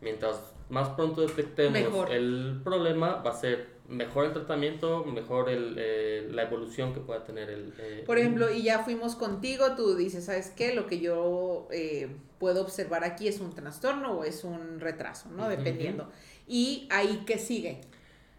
[0.00, 6.28] mientras más pronto detectemos el problema, va a ser mejor el tratamiento, mejor el, eh,
[6.30, 7.74] la evolución que pueda tener el...
[7.78, 10.74] Eh, Por ejemplo, y ya fuimos contigo, tú dices, ¿sabes qué?
[10.74, 15.48] Lo que yo eh, puedo observar aquí es un trastorno o es un retraso, ¿no?
[15.48, 16.08] Dependiendo.
[16.48, 17.80] Y ahí, ¿qué sigue?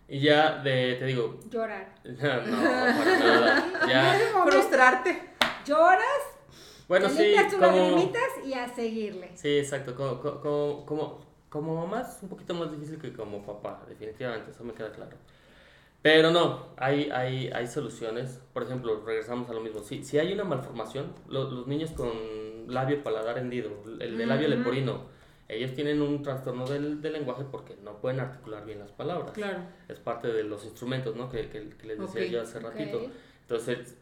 [0.08, 1.40] Y ya de, te digo...
[1.50, 1.96] Llorar.
[2.04, 3.72] no, para nada.
[3.88, 4.20] Ya.
[4.46, 5.30] Frustrarte.
[5.66, 6.36] Lloras.
[6.88, 8.14] Bueno, sí, como...
[8.46, 9.32] y a seguirle.
[9.34, 9.96] Sí, exacto.
[9.96, 14.64] Como, como, como, como mamá es un poquito más difícil que como papá, definitivamente, eso
[14.64, 15.18] me queda claro.
[16.04, 18.40] Pero no, hay, hay, hay soluciones.
[18.54, 19.80] Por ejemplo, regresamos a lo mismo.
[19.80, 22.12] Si, si hay una malformación, los, los niños con
[22.68, 25.06] labio paladar hendido, el de labio leporino,
[25.48, 29.32] ellos tienen un trastorno del, del, lenguaje porque no pueden articular bien las palabras.
[29.32, 29.60] Claro.
[29.88, 31.30] Es parte de los instrumentos, ¿no?
[31.30, 33.12] Que, que, les decía yo hace ratito.
[33.42, 33.96] Entonces,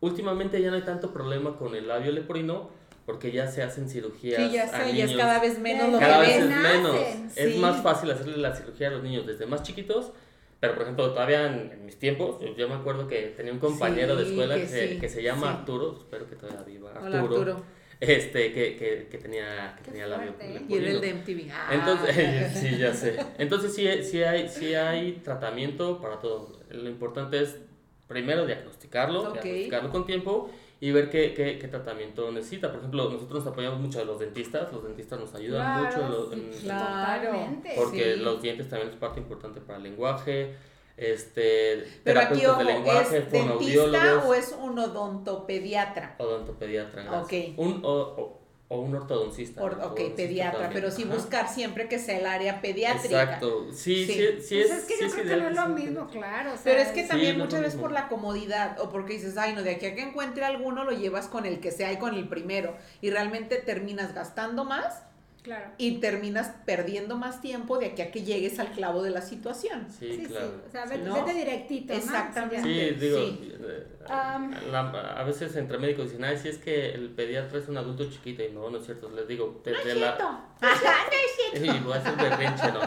[0.00, 2.70] últimamente ya no hay tanto problema con el labio leporino
[3.06, 4.42] porque ya se hacen cirugías.
[4.42, 6.96] Sí, ya sé, y es cada vez menos lo cada vez es menos.
[7.36, 10.12] Es más fácil hacerle la cirugía a los niños desde más chiquitos.
[10.60, 14.24] Pero, por ejemplo, todavía en, mis tiempos, yo me acuerdo que tenía un compañero de
[14.24, 17.18] escuela que, se, que se llama Arturo, espero que todavía viva, Arturo.
[17.18, 20.34] Arturo este, que, que, que tenía, que tenía labio
[20.68, 21.50] Y era el de MTV.
[21.52, 21.68] Ah.
[21.72, 23.16] Entonces, sí, ya sé.
[23.38, 26.60] Entonces sí, sí, hay, sí hay tratamiento para todo.
[26.70, 27.58] Lo importante es
[28.06, 32.68] primero diagnosticarlo, diagnosticarlo con tiempo y ver qué, qué, qué, tratamiento necesita.
[32.68, 36.30] Por ejemplo, nosotros nos apoyamos mucho a los dentistas, los dentistas nos ayudan mucho.
[36.62, 40.54] claro, porque los dientes también es parte importante para el lenguaje
[40.98, 46.16] este pero aquí ojo, ¿es dentista o es un odontopediatra?
[46.18, 47.22] Odontopediatra.
[47.22, 47.54] Okay.
[47.56, 49.64] Un, o, o, un ortodoncista.
[49.64, 53.22] ok, pediatra, pero sí buscar siempre que sea el área pediátrica.
[53.22, 56.06] Exacto, sí, sí, sí, sí pues es, que yo creo que no es lo mismo,
[56.08, 56.52] claro.
[56.64, 59.70] pero es que también muchas veces por la comodidad o porque dices, ay, no, de
[59.70, 62.76] aquí a que encuentre alguno lo llevas con el que sea y con el primero
[63.00, 65.02] y realmente terminas gastando más
[65.78, 69.86] y terminas perdiendo más tiempo de aquí a que llegues al clavo de la situación.
[69.90, 70.48] Sí, claro.
[70.48, 70.62] Sí.
[70.68, 71.92] O sea, vete, directito.
[71.92, 72.62] Exactamente.
[72.62, 77.68] Sí, digo, eh, a veces entre médicos dicen, ay, si es que el pediatra es
[77.68, 78.42] un adulto chiquito.
[78.42, 79.10] Y no, no es cierto.
[79.10, 80.18] Les digo, desde no la.
[80.60, 80.80] no es
[81.52, 81.84] cierto.
[81.84, 82.80] voy a hacer berrinche, ¿no?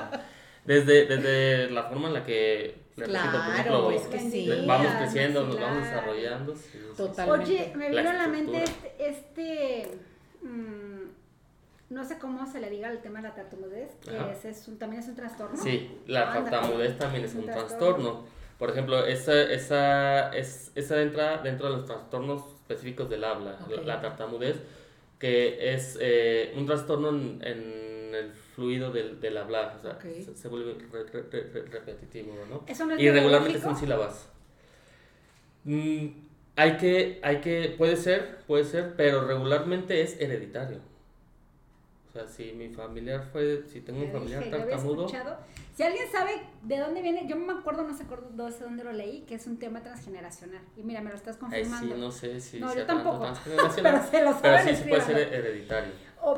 [0.65, 4.49] Desde, desde la forma en la que claro, es que sí.
[4.65, 6.55] Vamos creciendo, nos vamos desarrollando.
[6.95, 7.43] Totalmente.
[7.43, 9.97] Oye, me vino a la mente este, este
[10.41, 11.00] mmm,
[11.91, 15.03] no sé cómo se le diga el tema de la tartamudez, que es, un, también
[15.03, 15.61] es un trastorno.
[15.61, 18.23] Sí, la tartamudez también es un, trastorno.
[18.57, 23.99] Por ejemplo, esa, esa, es, esa entra dentro de los trastornos específicos del habla, la,
[23.99, 24.55] tartamudez,
[25.19, 27.41] que es eh, un trastorno en,
[28.15, 29.97] el fluido del, del hablar, o sea,
[30.33, 30.77] se, vuelve
[31.71, 32.63] repetitivo, ¿no?
[32.67, 34.29] ¿Eso no es y regularmente son sílabas.
[35.65, 36.07] Mm,
[36.55, 40.90] hay que, hay que, puede ser, puede ser, pero regularmente es hereditario.
[42.11, 45.07] O sea, si mi familiar fue, si tengo un familiar tartamudo.
[45.07, 48.03] Si alguien sabe de dónde viene, yo me acuerdo, no sé
[48.65, 50.61] dónde lo leí, que es un tema transgeneracional.
[50.75, 51.87] Y mira, me lo estás confirmando.
[51.87, 53.31] Ay, sí, no sé si no, yo tampoco.
[53.45, 53.81] pero se
[54.25, 55.93] lo Pero sí, sí puede ser hereditario.
[56.21, 56.37] O,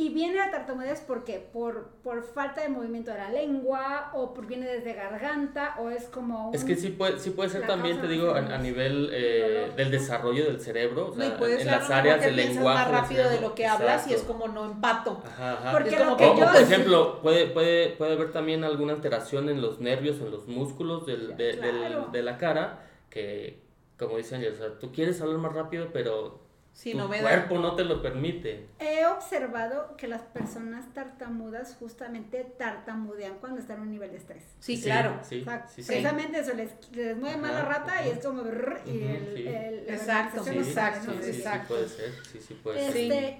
[0.00, 4.46] y viene la tartamudez porque por, por falta de movimiento de la lengua o por
[4.46, 8.00] viene desde garganta o es como un, Es que sí puede, sí puede ser también,
[8.00, 12.34] te digo, a, nivel eh, del desarrollo del cerebro, o sea, en las áreas del
[12.34, 12.78] lenguaje.
[12.78, 15.22] más rápido de lo que hablas y es como no empato.
[15.22, 15.72] Ajá, ajá.
[15.72, 16.46] Porque como que yo...
[16.46, 21.04] por ejemplo, puede, puede, puede haber también alguna alteración en los nervios, en los músculos
[21.04, 23.60] del, de, del, de la cara, que
[23.98, 26.40] como dicen, o sea, tú quieres hablar más rápido, pero
[26.82, 28.68] tu cuerpo no te lo permite.
[28.78, 34.44] He observado que las personas tartamudas justamente tartamudean cuando están en un nivel de estrés.
[34.60, 35.20] Sí, claro.
[35.22, 38.42] Sí, precisamente eso, les, les mueve más la rata y es como...
[38.86, 41.74] y el, el, exacto, exacto, exacto.
[41.74, 43.36] puede ser, sí, sí puede este, ser.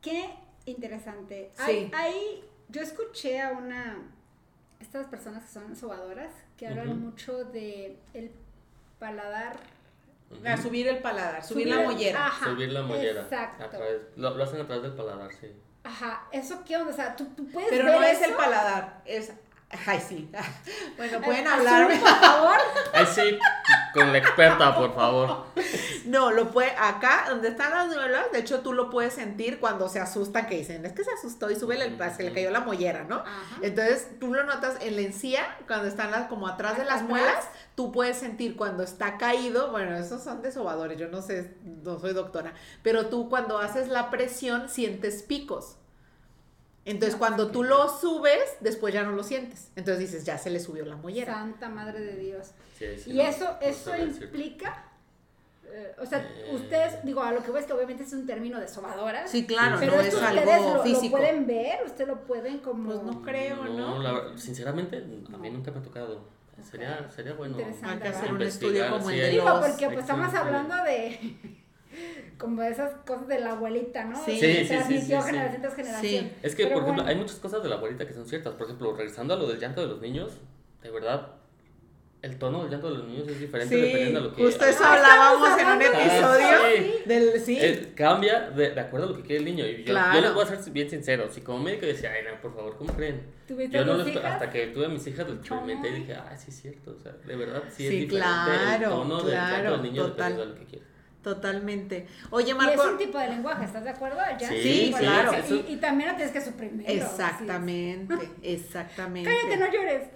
[0.00, 0.30] Qué
[0.66, 1.52] interesante.
[1.58, 4.10] Hay, hay, yo escuché a una...
[4.80, 8.32] Estas personas que son sobadoras, que hablan mucho de el
[8.98, 9.56] paladar
[10.44, 12.32] A subir el paladar, subir, la mollera.
[12.42, 13.22] subir la mollera.
[13.22, 13.78] Exacto.
[14.16, 15.52] lo, hacen a través del paladar, sí.
[15.84, 16.92] Ajá, ¿eso qué onda?
[16.92, 19.32] O sea, tú, tú puedes Pero no es el paladar, es
[19.86, 20.30] Ay, sí.
[20.96, 21.88] Bueno, pueden hablar.
[21.88, 22.56] por favor.
[22.92, 23.38] Ay, sí,
[23.92, 25.46] con la experta, por favor.
[26.04, 29.88] No, lo puede, acá donde están las muelas, de hecho tú lo puedes sentir cuando
[29.88, 32.60] se asustan, que dicen, es que se asustó y sube el, se le cayó la
[32.60, 33.24] mollera, ¿no?
[33.60, 37.48] Entonces tú lo notas en la encía, cuando están las, como atrás de las muelas,
[37.74, 42.12] tú puedes sentir cuando está caído, bueno, esos son desobadores, yo no sé, no soy
[42.12, 45.76] doctora, pero tú cuando haces la presión sientes picos.
[46.84, 49.70] Entonces, cuando tú lo subes, después ya no lo sientes.
[49.74, 51.32] Entonces dices, ya se le subió la mollera.
[51.32, 52.50] Santa Madre de Dios.
[53.06, 54.84] y eso, eso implica,
[55.66, 56.50] eh, o sea, eh.
[56.54, 59.30] ustedes, digo, a lo que voy es que obviamente es un término de sobadoras.
[59.30, 61.16] Sí, claro, pero no es algo lo, físico.
[61.16, 61.80] ¿Lo pueden ver?
[61.84, 62.92] ¿Ustedes lo pueden como...?
[62.92, 64.00] Pues no creo, ¿no?
[64.00, 64.38] ¿no?
[64.38, 64.98] sinceramente,
[65.32, 66.32] a mí nunca me ha tocado.
[66.62, 67.56] Sería, sería bueno.
[67.82, 71.60] Hay que hacer un estudio como el de Digo, porque pues estamos hablando de
[72.38, 74.22] como esas cosas de la abuelita, ¿no?
[74.24, 76.30] Sí, sí, sí, sí, generación tras generación.
[76.42, 78.54] Es que, por ejemplo, hay muchas cosas de la abuelita que son ciertas.
[78.54, 80.32] Por ejemplo, regresando a lo del llanto de los niños,
[80.82, 81.36] de verdad,
[82.24, 84.42] el tono del llanto de los niños es diferente dependiendo de lo que...
[84.42, 87.40] Justo eso hablábamos en un episodio del...
[87.40, 87.58] Sí.
[87.60, 89.66] Eh, cambia de, de, acuerdo a lo que quiere el niño.
[89.66, 91.28] Y yo, yo, les voy a ser bien sincero.
[91.30, 93.20] Si como médico decía, ay, no, por favor, ¿cómo creen?
[93.70, 94.24] Yo no hijas?
[94.24, 96.94] hasta que tuve a mis hijas, lo experimenté y dije, ah, sí es cierto.
[96.98, 100.46] O sea, de verdad, sí, es diferente claro, el tono del llanto del niño dependiendo
[100.46, 100.93] de lo que quiere.
[101.24, 102.06] Totalmente.
[102.30, 102.82] Oye, Marco.
[102.82, 104.18] Y es un tipo de lenguaje, ¿estás de acuerdo?
[104.38, 104.46] ¿Ya?
[104.46, 105.32] Sí, claro.
[105.66, 106.88] Y, también lo tienes que suprimir.
[106.88, 109.30] Exactamente, exactamente.
[109.30, 110.08] Cállate, no llores.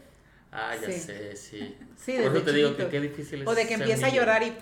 [0.52, 1.76] Ah, ya sé, sí.
[1.96, 3.48] Sí, Por eso te digo que qué difícil es.
[3.48, 4.54] O de que empieza a llorar y.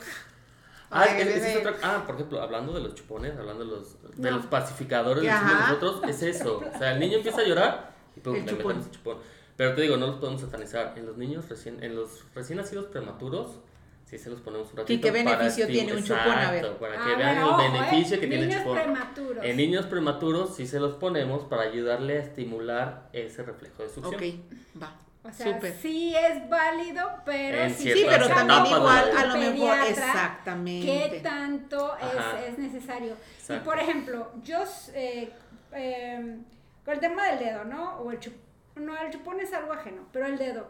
[0.88, 4.46] Ah, es, otra, ah, por ejemplo, hablando de los chupones, hablando de los, de los
[4.46, 6.62] pacificadores, de nosotros, es eso.
[6.72, 9.18] O sea, el niño empieza a llorar y pum, le metemos chupón.
[9.56, 10.94] Pero te digo, no los podemos satanizar.
[10.96, 13.59] En los niños recién, en los recién nacidos prematuros,
[14.07, 14.92] Sí, se los ponemos un ratito.
[14.92, 16.31] ¿Y qué beneficio tiene un chupón?
[16.31, 16.77] A ver.
[16.77, 18.75] Para ah, que vean el beneficio que tiene el chupón.
[18.77, 19.45] Prematuros.
[19.45, 24.14] En niños prematuros sí se los ponemos para ayudarle a estimular ese reflejo de succión.
[24.14, 24.95] Ok, va.
[25.25, 30.87] O sea, sí es válido, pero sí, sí pero también igual a lo mejor exactamente.
[30.87, 33.16] ¿Qué tanto es, es, necesario?
[33.49, 34.59] Y por ejemplo, yo
[34.95, 35.33] eh,
[35.73, 36.38] eh,
[36.85, 37.97] con el tema del dedo, ¿no?
[37.97, 38.40] O el chupón,
[38.77, 40.69] no, el chupón es algo ajeno, pero el dedo,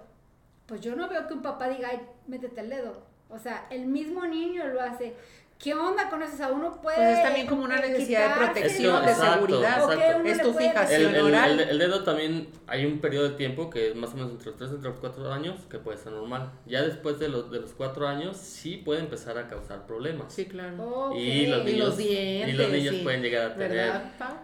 [0.65, 3.87] pues yo no veo que un papá diga, ay, métete el dedo o sea, el
[3.87, 5.15] mismo niño lo hace.
[5.59, 6.35] ¿Qué onda con eso?
[6.35, 6.97] O sea, uno puede.
[6.97, 10.27] Pues es también como una necesidad de protección, de seguridad.
[10.27, 11.61] Es tu fijación el, oral.
[11.61, 14.59] El, dedo también hay un periodo de tiempo que es más o menos entre los
[14.59, 16.53] 3 y los 4 años que puede ser normal.
[16.67, 20.31] Ya después de los, de los 4 años sí puede empezar a causar problemas.
[20.33, 21.13] Sí, claro.
[21.17, 22.55] Y, los niños, y los dientes.
[22.55, 23.93] Y los niños pueden llegar a tener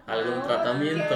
[0.07, 1.14] algún tratamiento.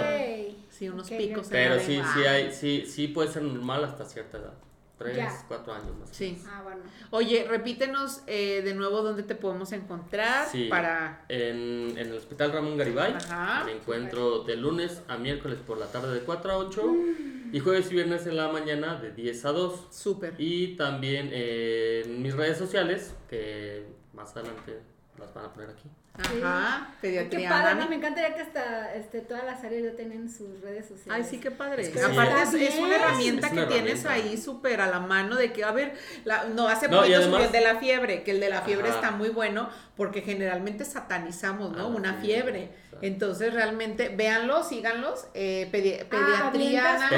[0.69, 1.49] Sí, unos picos.
[1.51, 4.53] Pero sí, sí, hay, sí, sí puede ser normal hasta cierta edad.
[4.99, 6.09] Tres, cuatro años más.
[6.11, 6.43] Sí.
[6.49, 6.81] Ah, bueno.
[7.11, 11.27] Oye, repítenos eh, de nuevo dónde te podemos encontrar sí, para...
[11.29, 13.13] En, en, el Hospital Ramón Garibay.
[13.13, 13.65] Ajá.
[13.65, 17.55] Me encuentro de lunes a miércoles por la tarde de 4 a 8 mm.
[17.55, 19.89] y jueves y viernes en la mañana de 10 a 2.
[19.91, 20.35] Súper.
[20.39, 25.89] Y también en mis redes sociales, que más adelante las van a poner aquí.
[26.19, 27.49] Ajá, pediatría.
[27.49, 31.25] Qué padre, me encantaría que hasta este, todas las áreas ya tienen sus redes sociales.
[31.25, 31.93] Ay, sí, qué padre.
[32.03, 35.95] Aparte es, una herramienta que tienes ahí súper a la mano de que, a ver,
[36.25, 39.11] la, no, hace no, poquito el de la fiebre, que el de la fiebre está
[39.11, 41.85] muy bueno porque generalmente satanizamos, ¿no?
[41.85, 42.71] Ah, una fiebre.
[43.03, 45.27] Entonces, realmente, véanlo, síganlos.
[45.35, 45.67] Eh,
[46.13, 47.09] ah, pediatría.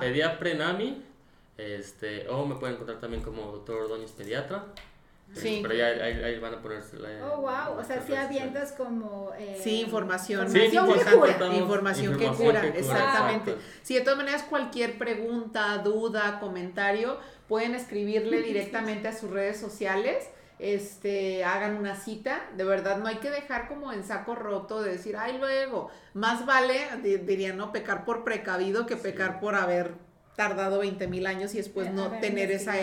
[0.00, 1.04] Pediaprenami.
[1.56, 4.64] Este, o me pueden encontrar también como doctor Ordóñez Pediatra.
[5.34, 5.60] Sí.
[5.62, 7.08] Pero ya ahí, van a ponerse la.
[7.26, 7.78] Oh, wow.
[7.78, 9.32] O sea, si avientas como.
[9.38, 10.50] Eh, sí, información.
[10.50, 12.66] Sí, información, información, que cura.
[12.66, 13.56] exactamente.
[13.82, 17.18] Sí, de todas maneras, cualquier pregunta, duda, comentario,
[17.48, 20.28] pueden escribirle directamente a sus redes sociales.
[20.60, 24.92] Este, hagan una cita, de verdad no hay que dejar como en saco roto de
[24.92, 29.94] decir, ay, luego, más vale, diría, no, pecar por precavido que pecar por haber
[30.36, 32.74] tardado 20 mil años y después no tener esa,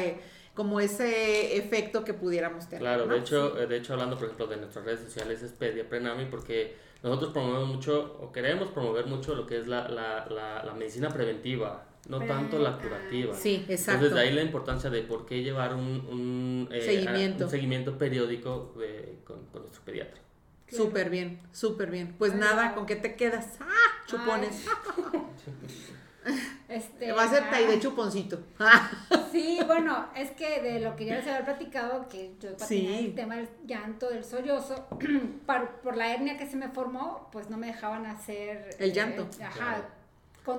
[0.62, 2.82] como ese efecto que pudiéramos tener.
[2.82, 6.26] Claro, de hecho, de hecho hablando por ejemplo de nuestras redes sociales es Pedia Prenami
[6.26, 10.28] porque nosotros promovemos mucho o queremos promover mucho lo que es la, la,
[10.64, 13.34] la, medicina preventiva, no tanto la curativa.
[13.34, 14.06] Sí, exacto.
[14.06, 17.46] Entonces de ahí la importancia de por qué llevar un, un, eh, seguimiento.
[17.46, 20.22] un seguimiento periódico de, con, con, nuestro pediatra.
[20.68, 22.14] Súper bien, súper bien.
[22.20, 23.58] Pues nada, ¿con qué te quedas?
[23.62, 24.06] ¡Ah!
[24.06, 24.64] Chupones.
[26.70, 28.40] Este, Va a ser de chuponcito.
[29.32, 33.36] sí, bueno, es que de lo que ya les había platicado, que yo el tema
[33.36, 34.88] del llanto, del sollozo,
[35.84, 38.74] por, la hernia que se me formó, pues no me dejaban hacer...
[38.80, 39.28] El llanto.
[39.44, 39.84] ajá,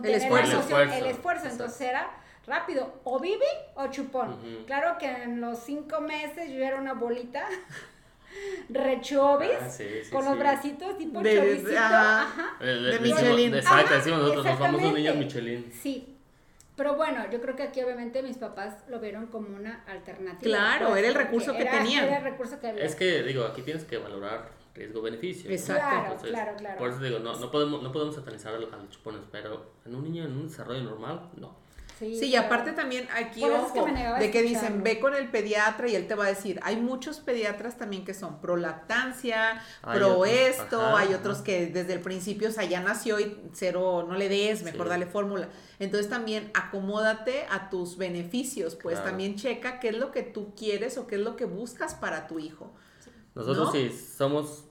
[0.05, 0.63] el esfuerzo.
[0.79, 1.49] el esfuerzo.
[1.49, 2.11] Entonces era
[2.47, 3.41] rápido, o bibi
[3.75, 4.37] o chupón.
[4.67, 7.47] Claro que en los cinco meses yo era una bolita
[8.69, 9.69] rechovis ah,
[10.11, 13.55] con los bracitos tipo de, choricito, ajá, de, Michelin.
[13.55, 15.73] Exacto, decimos nosotros los famosos niños Michelin.
[15.73, 16.09] Sí.
[16.77, 20.41] Pero bueno, yo creo que aquí obviamente mis papás lo vieron como una alternativa.
[20.41, 22.05] Claro, pues, era el recurso que tenían.
[22.07, 22.85] Era el recurso que había.
[22.85, 25.51] Es que, digo, aquí tienes que valorar riesgo-beneficio.
[25.51, 25.83] Exacto.
[25.83, 26.79] Claro, claro, claro.
[26.79, 29.73] Por eso digo, no, no, podemos, no podemos satanizar a los, a los chupones, pero
[29.85, 31.62] en un niño en un desarrollo normal, no.
[32.03, 33.87] Sí, y aparte también aquí, ojo,
[34.19, 37.21] de que dicen, ve con el pediatra y él te va a decir, hay muchos
[37.21, 42.53] pediatras también que son pro lactancia, pro esto, hay otros que desde el principio, o
[42.53, 45.49] sea, ya nació y cero, no le des, mejor dale fórmula.
[45.79, 50.99] Entonces también acomódate a tus beneficios, pues también checa qué es lo que tú quieres
[50.99, 52.73] o qué es lo que buscas para tu hijo.
[53.35, 54.65] Nosotros sí somos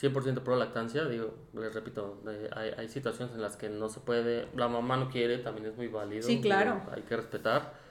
[0.00, 2.20] 100% pro lactancia, digo, les repito,
[2.56, 5.76] hay, hay, situaciones en las que no se puede, la mamá no quiere, también es
[5.76, 6.22] muy válido.
[6.22, 6.82] Sí, claro.
[6.92, 7.84] hay que respetar.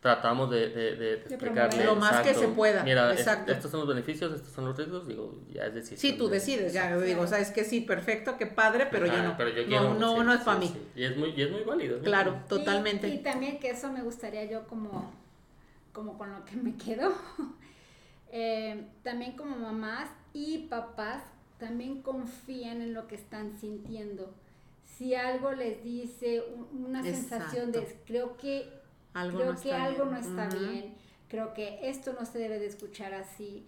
[0.00, 1.84] Tratamos de, de, de, explicarle.
[1.84, 2.82] Lo más que se pueda.
[2.82, 5.96] Mira, estos son los beneficios, estos son los riesgos, digo, ya es decir.
[5.96, 9.22] Sí, tú decides, ya digo, o sea, es que sí, perfecto, qué padre, pero yo
[9.22, 9.34] no.
[9.36, 10.74] Pero yo quiero, no, no, no es para mí.
[10.94, 12.00] Y, es muy, y es muy válido.
[12.00, 13.08] Claro, totalmente.
[13.08, 15.10] Y, y también que eso me gustaría yo como,
[15.92, 17.14] como con lo que me quedo.
[18.30, 21.22] eh, también como mamás y papás
[21.58, 24.34] también confían en lo que están sintiendo.
[24.84, 28.68] Si algo les dice una sensación de creo que
[29.12, 30.14] algo creo no que está algo bien.
[30.14, 30.94] no está bien,
[31.28, 33.66] creo que esto no se debe de escuchar así.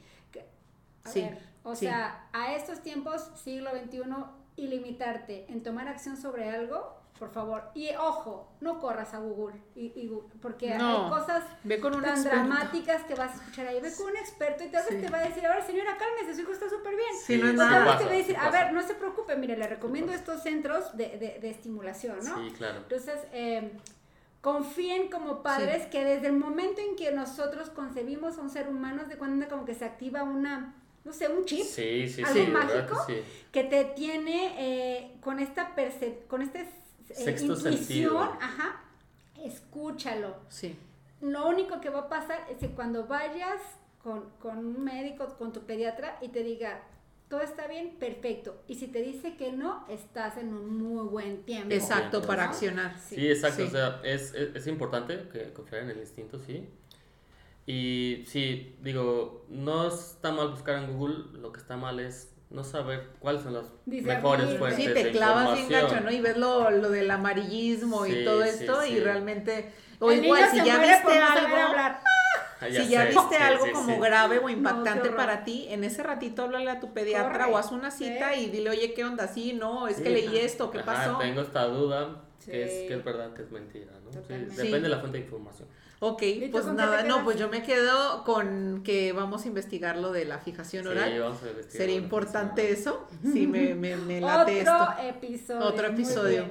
[1.04, 1.28] sí,
[1.62, 4.02] o sea, a estos tiempos, siglo XXI,
[4.56, 7.70] ilimitarte en tomar acción sobre algo por favor.
[7.74, 10.10] Y ojo, no corras a Google, y,
[10.40, 11.44] porque hay cosas
[12.02, 13.80] tan dramáticas que vas a escuchar ahí.
[13.80, 16.34] Ve con un experto y tal vez te va a decir, a ver, señora, cálmese,
[16.34, 17.10] su hijo está súper bien.
[17.24, 17.84] Sí, no es nada.
[17.84, 20.42] Tal vez te va a decir, a ver, no se preocupe, mire, le recomiendo estos
[20.42, 22.36] centros de, de, de, estimulación, ¿no?
[22.36, 22.78] Sí, claro.
[22.78, 23.72] Entonces, eh,
[24.40, 29.04] confíen como padres que desde el momento en que nosotros concebimos a un ser humano,
[29.04, 30.74] de cuando como que se activa una
[31.06, 33.06] no sé, un chip, sí, sí, algo mágico,
[33.52, 35.72] que, te tiene eh, con esta
[36.26, 36.66] con este
[37.14, 38.84] Sexto intuición, ajá,
[39.42, 40.36] escúchalo.
[40.48, 40.76] Sí.
[41.20, 43.60] Lo único que va a pasar es que cuando vayas
[44.02, 46.82] con, con un médico, con tu pediatra y te diga,
[47.28, 48.62] todo está bien, perfecto.
[48.68, 51.74] Y si te dice que no, estás en un muy buen tiempo.
[51.74, 52.98] Exacto, para accionar.
[52.98, 53.64] Sí, exacto.
[53.64, 56.68] O sea, es, es, es, importante que confiar en el instinto, sí.
[57.66, 62.64] Y sí, digo, no está mal buscar en Google, lo que está mal es no
[62.64, 66.10] saber cuáles son las mejores fuentes Sí, te clavas bien gacho, ¿no?
[66.10, 69.72] Y ves lo, lo del amarillismo y todo esto y realmente...
[69.98, 71.56] O igual, si ya viste algo...
[72.58, 76.70] Ah, si ya viste algo como grave o impactante para ti, en ese ratito háblale
[76.70, 79.28] a tu pediatra o haz una cita y dile, oye, ¿qué onda?
[79.28, 81.18] Sí, no, es que leí esto, ¿qué pasó?
[81.18, 84.10] Tengo esta duda, que es, que es verdad, que es mentira, ¿no?
[84.10, 85.68] depende de la fuente de información.
[85.98, 90.26] Ok, pues nada, no, pues yo me quedo con que vamos a investigar lo de
[90.26, 91.10] la fijación oral.
[91.10, 91.76] Sí, vamos a investigar.
[91.76, 93.08] Sería importante eso.
[93.22, 95.66] Sí, me, me, me late Otro episodio.
[95.66, 96.44] Otro episodio.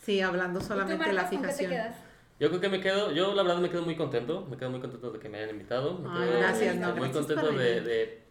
[0.00, 1.70] Sí, hablando solamente de la fijación.
[1.70, 1.96] ¿Qué te quedas?
[2.38, 4.80] Yo creo que me quedo, yo la verdad me quedo muy contento, me quedo muy
[4.80, 6.00] contento de que me hayan invitado.
[6.08, 8.22] Ay, gracias, no, muy gracias contento de, de,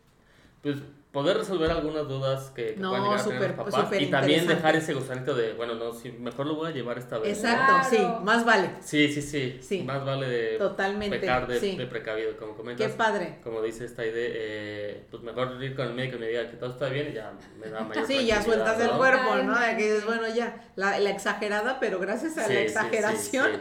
[0.61, 0.77] pues,
[1.11, 4.47] poder resolver algunas dudas que, que no, puedan llegar super, a tener papás y también
[4.47, 7.37] dejar ese gusanito de, bueno, no, si mejor lo voy a llevar esta vez.
[7.37, 8.69] Exacto, sí, más vale.
[8.79, 9.83] Sí, sí, sí, sí.
[9.83, 12.87] Más vale de Totalmente, pecar de, de, precavido, como comentas.
[12.87, 13.39] Qué padre.
[13.43, 16.55] Como dice esta idea, eh, pues mejor ir con el médico y me diga que
[16.55, 19.59] todo está bien y ya me da mayor Sí, ya sueltas el cuerpo, ¿no?
[19.59, 23.51] De que dices, bueno, ya, la, la exagerada, pero gracias a sí, la exageración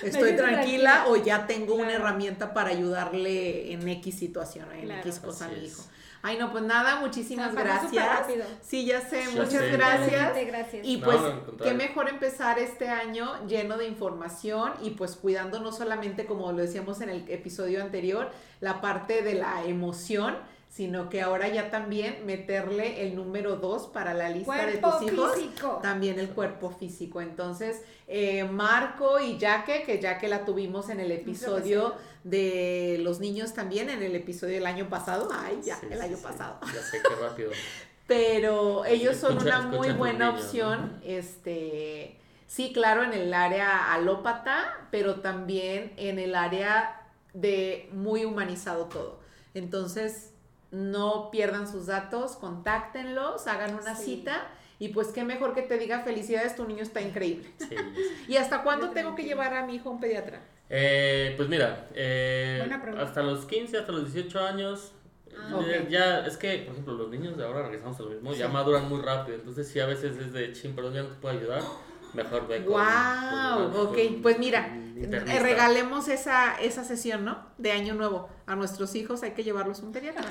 [0.00, 1.82] sí, estoy tranquila, tranquila, o ya tengo claro.
[1.82, 5.82] una herramienta para ayudarle en X situación, en claro, X cosa a mi hijo.
[6.22, 8.26] Ay, no, pues nada, muchísimas gracias.
[8.62, 9.70] Sí, ya sé, Ya muchas sé.
[9.70, 10.46] gracias.
[10.46, 10.86] gracias.
[10.86, 15.72] Y pues, no, qué mejor empezar este año lleno de información y pues cuidando no
[15.72, 20.36] solamente, como lo decíamos en el episodio anterior, la parte de la emoción,
[20.70, 25.12] sino que ahora ya también meterle el número dos para la lista Cuerpo de tus
[25.12, 25.78] hijos, físico.
[25.82, 27.20] también el cuerpo físico.
[27.20, 33.18] Entonces, eh, Marco y Jaque, que ya que la tuvimos en el episodio de los
[33.18, 36.22] niños también, en el episodio del año pasado, ay, ya, Sí, el sí, año sí.
[36.22, 37.50] pasado Ya sé, qué rápido.
[38.06, 42.16] pero ellos son Escucha- una muy buena niños, opción, este,
[42.46, 49.20] sí, claro, en el área alópata, pero también en el área de muy humanizado todo.
[49.54, 50.29] Entonces,
[50.70, 54.16] no pierdan sus datos, contáctenlos, hagan una Sí.
[54.16, 54.48] cita
[54.78, 57.50] y pues qué mejor que te diga felicidades, tu niño está increíble.
[57.58, 57.68] Sí.
[58.28, 60.40] ¿Y hasta cuándo tengo que llevar a mi hijo a un pediatra?
[60.68, 62.68] Eh, pues mira, eh,
[62.98, 64.92] hasta los 15, hasta los 18 años,
[65.36, 68.34] Ah, eh, ya, es que, por ejemplo, los niños de ahora, regresamos a lo mismo,
[68.34, 71.14] ya maduran muy rápido, entonces sí, a veces es de, chin, perdón, ya no te
[71.14, 71.62] puedo ayudar,
[72.14, 73.82] Mejor ve ¡Wow!
[73.82, 74.68] ok, pues mira,
[75.08, 77.38] regalemos esa, esa sesión, ¿no?
[77.58, 78.28] De Año Nuevo.
[78.46, 80.24] A nuestros hijos hay que llevarlos un pediatra.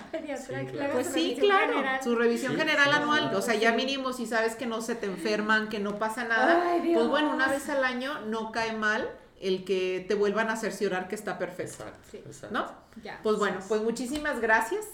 [0.92, 1.84] Pues sí, claro.
[2.04, 3.34] Su revisión general anual.
[3.36, 6.62] O sea, ya mínimo si sabes que no se te enferman, que no pasa nada.
[6.82, 9.10] pues bueno, una vez al año no cae mal
[9.42, 11.86] el que te vuelvan a cerciorar que está perfecto.
[12.14, 12.50] Exacto.
[12.52, 12.70] ¿No?
[13.02, 13.20] Ya.
[13.24, 14.86] Pues bueno, pues muchísimas gracias.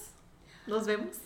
[0.68, 1.18] Nos vemos.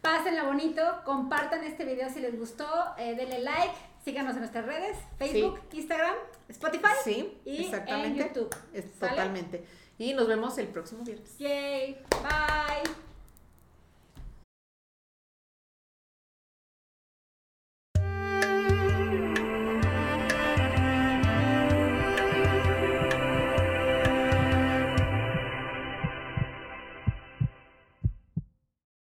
[0.00, 2.66] Pásenla bonito, compartan este video si les gustó,
[2.98, 3.74] eh, denle like,
[4.08, 6.14] síganos en nuestras redes, Facebook, Instagram,
[6.48, 8.22] Spotify sí, y exactamente.
[8.22, 8.56] en YouTube.
[8.98, 9.64] totalmente.
[9.98, 11.36] Y nos vemos el próximo viernes.
[11.38, 13.07] Yay, bye.